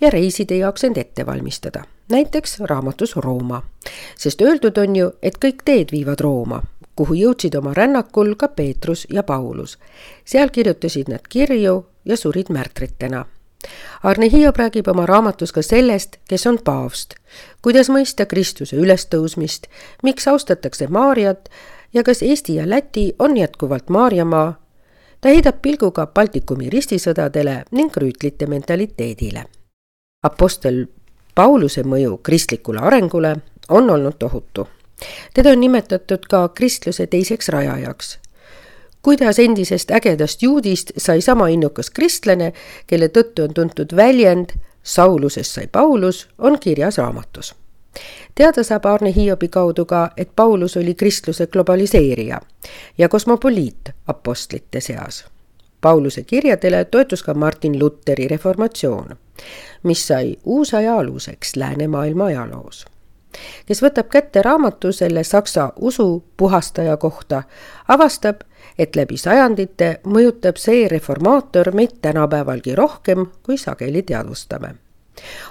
ja 0.00 0.10
reiside 0.10 0.56
jaoks 0.56 0.84
end 0.84 0.96
ette 0.96 1.26
valmistada, 1.26 1.82
näiteks 2.10 2.60
raamatus 2.60 3.16
Rooma. 3.16 3.62
sest 4.18 4.40
öeldud 4.40 4.78
on 4.78 4.96
ju, 4.96 5.10
et 5.22 5.38
kõik 5.44 5.62
teed 5.64 5.92
viivad 5.92 6.20
Rooma, 6.20 6.62
kuhu 6.96 7.14
jõudsid 7.14 7.58
oma 7.58 7.74
rännakul 7.74 8.34
ka 8.34 8.48
Peetrus 8.48 9.06
ja 9.10 9.22
Paulus. 9.22 9.78
seal 10.24 10.48
kirjutasid 10.48 11.08
nad 11.08 11.28
kirju 11.28 11.86
ja 12.04 12.16
surid 12.16 12.46
märtritena 12.48 13.26
Arne 14.02 14.30
Hiob 14.32 14.56
räägib 14.56 14.88
oma 14.88 15.06
raamatus 15.06 15.52
ka 15.52 15.62
sellest, 15.62 16.16
kes 16.28 16.46
on 16.46 16.58
paavst, 16.64 17.14
kuidas 17.62 17.90
mõista 17.92 18.26
Kristuse 18.26 18.76
ülestõusmist, 18.76 19.66
miks 20.02 20.28
austatakse 20.28 20.86
Maarjat 20.86 21.50
ja 21.92 22.02
kas 22.02 22.22
Eesti 22.22 22.54
ja 22.54 22.68
Läti 22.68 23.12
on 23.18 23.36
jätkuvalt 23.36 23.88
Maarjamaa. 23.88 24.60
ta 25.20 25.28
heidab 25.28 25.60
pilguga 25.62 26.06
Baltikumi 26.06 26.70
ristisõdadele 26.70 27.64
ning 27.70 27.96
rüütlite 27.96 28.46
mentaliteedile. 28.46 29.44
Apostel 30.22 30.86
Pauluse 31.34 31.82
mõju 31.82 32.18
kristlikule 32.22 32.80
arengule 32.80 33.36
on 33.68 33.90
olnud 33.90 34.14
tohutu. 34.18 34.68
teda 35.34 35.50
on 35.50 35.60
nimetatud 35.60 36.26
ka 36.28 36.48
kristluse 36.48 37.06
teiseks 37.06 37.48
rajajaks 37.48 38.18
kuidas 39.02 39.38
endisest 39.38 39.90
ägedast 39.90 40.42
juudist 40.42 40.90
sai 40.96 41.20
sama 41.20 41.48
innukas 41.48 41.90
kristlane, 41.90 42.52
kelle 42.86 43.08
tõttu 43.08 43.48
on 43.48 43.54
tuntud 43.54 43.96
väljend 43.96 44.50
Saulusest 44.82 45.50
sai 45.52 45.66
Paulus, 45.66 46.28
on 46.38 46.58
kirjas 46.58 46.98
raamatus. 46.98 47.54
teada 48.34 48.62
saab 48.62 48.84
Arne 48.84 49.12
Hiobi 49.16 49.48
kaudu 49.48 49.84
ka, 49.84 50.10
et 50.16 50.30
Paulus 50.36 50.76
oli 50.76 50.94
kristluse 50.94 51.46
globaliseerija 51.46 52.40
ja 52.98 53.08
kosmopoliit 53.08 53.90
apostlite 54.06 54.80
seas. 54.80 55.24
Pauluse 55.80 56.22
kirjadele 56.22 56.84
toetus 56.84 57.22
ka 57.22 57.34
Martin 57.34 57.78
Luteri 57.78 58.28
reformatsioon, 58.28 59.16
mis 59.82 60.06
sai 60.06 60.36
uusaja 60.44 60.98
aluseks 60.98 61.56
läänemaailma 61.56 62.24
ajaloos 62.24 62.86
kes 63.66 63.82
võtab 63.82 64.08
kätte 64.10 64.42
raamatu 64.42 64.92
selle 64.92 65.24
saksa 65.24 65.72
usu 65.76 66.24
puhastaja 66.36 66.96
kohta, 66.96 67.42
avastab, 67.88 68.42
et 68.78 68.96
läbi 68.96 69.16
sajandite 69.16 70.00
mõjutab 70.04 70.58
see 70.60 70.88
reformaator 70.88 71.72
meid 71.74 71.98
tänapäevalgi 72.02 72.74
rohkem, 72.74 73.26
kui 73.42 73.58
sageli 73.58 74.02
teadvustame. 74.02 74.74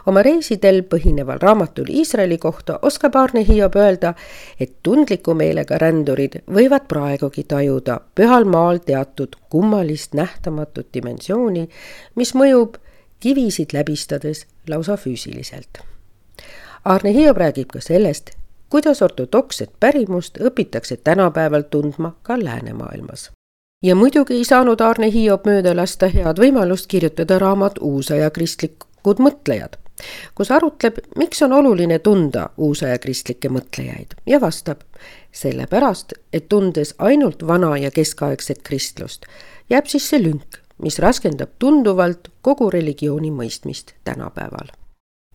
oma 0.06 0.22
reisidel 0.26 0.82
põhineval 0.84 1.38
raamatul 1.42 1.90
Iisraeli 1.90 2.38
kohta 2.38 2.80
oskab 2.82 3.16
Arne 3.16 3.44
Hiob 3.48 3.76
öelda, 3.76 4.14
et 4.60 4.72
tundliku 4.84 5.34
meelega 5.34 5.78
rändurid 5.78 6.40
võivad 6.48 6.88
praegugi 6.88 7.44
tajuda 7.44 8.00
pühal 8.16 8.46
maal 8.46 8.80
teatud 8.86 9.36
kummalist 9.50 10.14
nähtamatut 10.14 10.88
dimensiooni, 10.94 11.70
mis 12.16 12.34
mõjub 12.34 12.82
kivisid 13.20 13.74
läbistades 13.74 14.46
lausa 14.68 14.98
füüsiliselt 14.98 15.84
Arne 16.86 17.12
Hiob 17.14 17.38
räägib 17.38 17.74
ka 17.74 17.82
sellest, 17.84 18.32
kuidas 18.70 19.02
ortodokset 19.02 19.70
pärimust 19.80 20.38
õpitakse 20.38 20.98
tänapäeval 20.98 21.62
tundma 21.62 22.16
ka 22.24 22.44
läänemaailmas. 22.44 23.32
ja 23.84 23.96
muidugi 23.96 24.34
ei 24.34 24.46
saanud 24.46 24.82
Arne 24.82 25.12
Hiob 25.12 25.46
mööda 25.46 25.76
lasta 25.76 26.08
head 26.08 26.40
võimalust 26.40 26.88
kirjutada 26.88 27.40
raamat 27.40 27.80
Uusaja 27.82 28.30
kristlikud 28.30 29.20
mõtlejad, 29.20 29.78
kus 30.36 30.52
arutleb, 30.52 30.98
miks 31.16 31.42
on 31.42 31.54
oluline 31.54 32.00
tunda 32.00 32.50
uusaja 32.58 33.00
kristlikke 33.00 33.50
mõtlejaid 33.50 34.16
ja 34.26 34.42
vastab 34.42 34.84
sellepärast, 35.32 36.14
et 36.34 36.50
tundes 36.50 36.96
ainult 36.98 37.48
vana 37.48 37.78
ja 37.78 37.92
keskaegset 37.92 38.62
kristlust, 38.64 39.26
jääb 39.70 39.88
sisse 39.88 40.22
lünk, 40.24 40.60
mis 40.84 41.00
raskendab 41.00 41.56
tunduvalt 41.60 42.32
kogu 42.42 42.70
religiooni 42.70 43.32
mõistmist 43.32 43.96
tänapäeval 44.04 44.76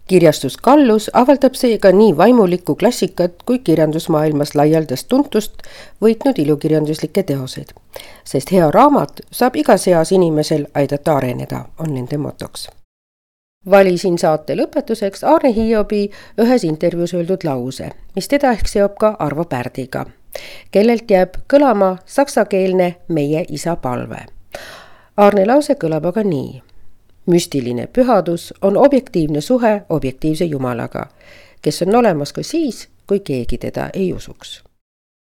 kirjastus 0.09 0.57
Kallus 0.57 1.11
avaldab 1.13 1.55
seega 1.55 1.93
nii 1.93 2.17
vaimulikku 2.17 2.75
klassikat 2.75 3.43
kui 3.47 3.59
kirjandusmaailmas 3.59 4.55
laialdast 4.55 5.09
tuntust 5.09 5.63
võitnud 6.03 6.39
ilukirjanduslikke 6.39 7.23
teoseid. 7.23 7.73
sest 8.25 8.53
hea 8.53 8.71
raamat 8.71 9.21
saab 9.31 9.57
igas 9.57 9.89
eas 9.89 10.13
inimesel 10.13 10.67
aidata 10.75 11.17
areneda, 11.17 11.65
on 11.79 11.95
nende 11.95 12.19
motoks. 12.19 12.69
valisin 13.71 14.19
saate 14.19 14.57
lõpetuseks 14.57 15.25
Aarne 15.25 15.53
Hiobi 15.55 16.11
ühes 16.39 16.65
intervjuus 16.65 17.15
öeldud 17.15 17.45
lause, 17.45 17.91
mis 18.17 18.29
teda 18.29 18.53
ehk 18.53 18.69
seob 18.69 18.99
ka 18.99 19.17
Arvo 19.19 19.45
Pärdiga, 19.45 20.07
kellelt 20.71 21.11
jääb 21.11 21.37
kõlama 21.49 21.97
saksakeelne 22.07 22.95
Meie 23.09 23.45
isa 23.49 23.77
palve. 23.77 24.27
Aarne 25.17 25.47
lause 25.47 25.75
kõlab 25.75 26.07
aga 26.07 26.23
nii 26.23 26.63
müstiline 27.27 27.87
pühadus 27.87 28.55
on 28.63 28.77
objektiivne 28.77 29.41
suhe 29.41 29.83
objektiivse 29.89 30.45
Jumalaga, 30.45 31.07
kes 31.63 31.83
on 31.83 31.95
olemas 31.95 32.33
ka 32.33 32.43
siis, 32.43 32.89
kui 33.07 33.21
keegi 33.21 33.59
teda 33.59 33.91
ei 33.93 34.13
usuks. 34.13 34.65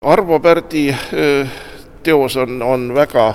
Arvo 0.05 0.41
Pärdi 0.41 0.97
teos 2.03 2.37
on, 2.37 2.63
on 2.63 2.95
väga, 2.95 3.35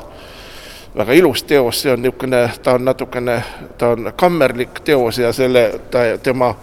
väga 0.97 1.14
ilus 1.14 1.43
teos, 1.43 1.82
see 1.82 1.91
on 1.91 2.01
niisugune, 2.01 2.49
ta 2.64 2.74
on 2.78 2.86
natukene, 2.86 3.43
ta 3.78 3.89
on 3.95 4.14
kammerlik 4.16 4.80
teos 4.84 5.18
ja 5.18 5.34
selle, 5.34 5.80
ta, 5.91 6.05
tema, 6.24 6.53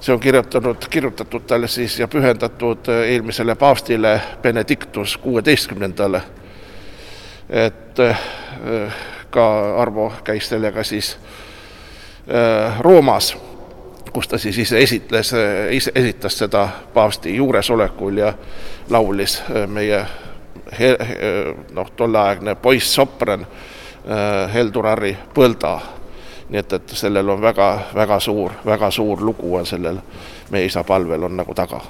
see 0.00 0.14
on 0.14 0.20
kirjutanud, 0.20 0.88
kirjutatud 0.90 1.46
talle 1.46 1.68
siis 1.68 1.98
ja 2.00 2.08
pühendatud 2.08 2.88
eelmisele 3.04 3.54
paavstile 3.54 4.20
Benedictus 4.42 5.16
kuueteistkümnendale. 5.16 6.22
et 7.48 7.98
ka 9.36 9.46
Arvo 9.82 10.12
käis 10.24 10.48
sellega 10.48 10.84
siis 10.84 11.16
äh, 12.28 12.80
Roomas, 12.80 13.34
kus 14.12 14.28
ta 14.28 14.38
siis 14.38 14.58
ise 14.58 14.80
esitles, 14.80 15.32
ise 15.70 15.92
esitas 15.94 16.38
seda 16.38 16.68
paavsti 16.94 17.36
juuresolekul 17.36 18.22
ja 18.22 18.32
laulis 18.90 19.42
äh, 19.50 19.66
meie 19.68 20.06
noh, 21.72 21.90
tolleaegne 21.96 22.54
poissopran 22.54 23.46
äh, 23.46 24.54
Heldurari 24.54 25.16
Põlda. 25.34 25.80
nii 26.48 26.60
et, 26.62 26.72
et 26.72 26.92
sellel 26.94 27.28
on 27.28 27.40
väga, 27.42 27.68
väga 27.94 28.20
suur, 28.20 28.52
väga 28.66 28.90
suur 28.90 29.22
lugu 29.22 29.56
on 29.56 29.66
sellel 29.66 29.98
meie 30.50 30.64
isa 30.70 30.84
palvel 30.84 31.26
on 31.26 31.36
nagu 31.36 31.54
taga 31.54 31.80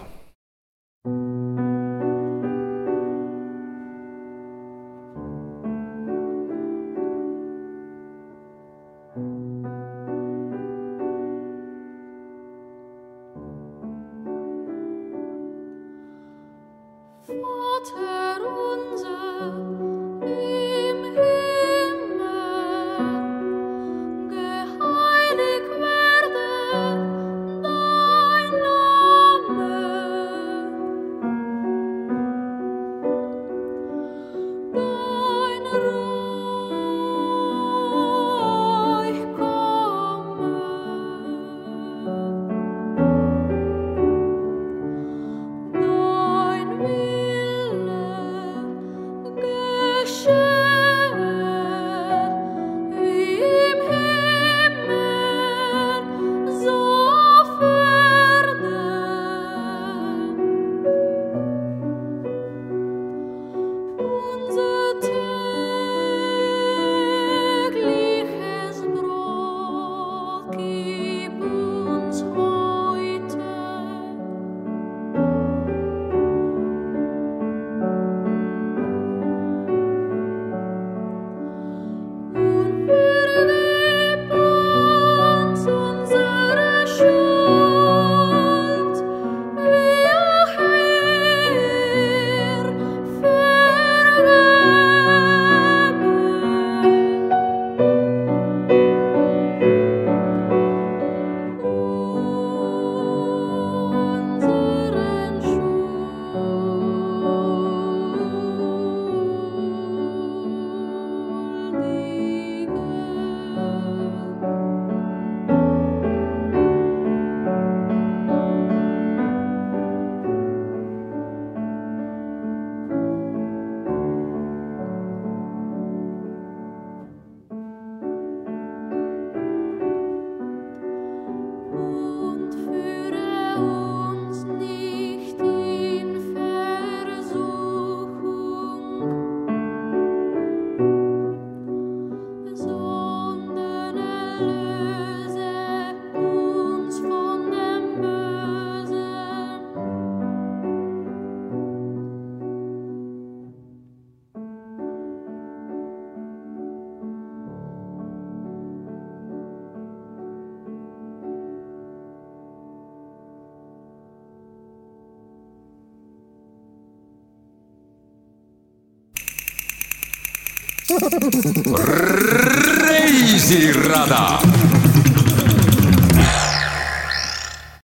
reisirada 172.83 174.39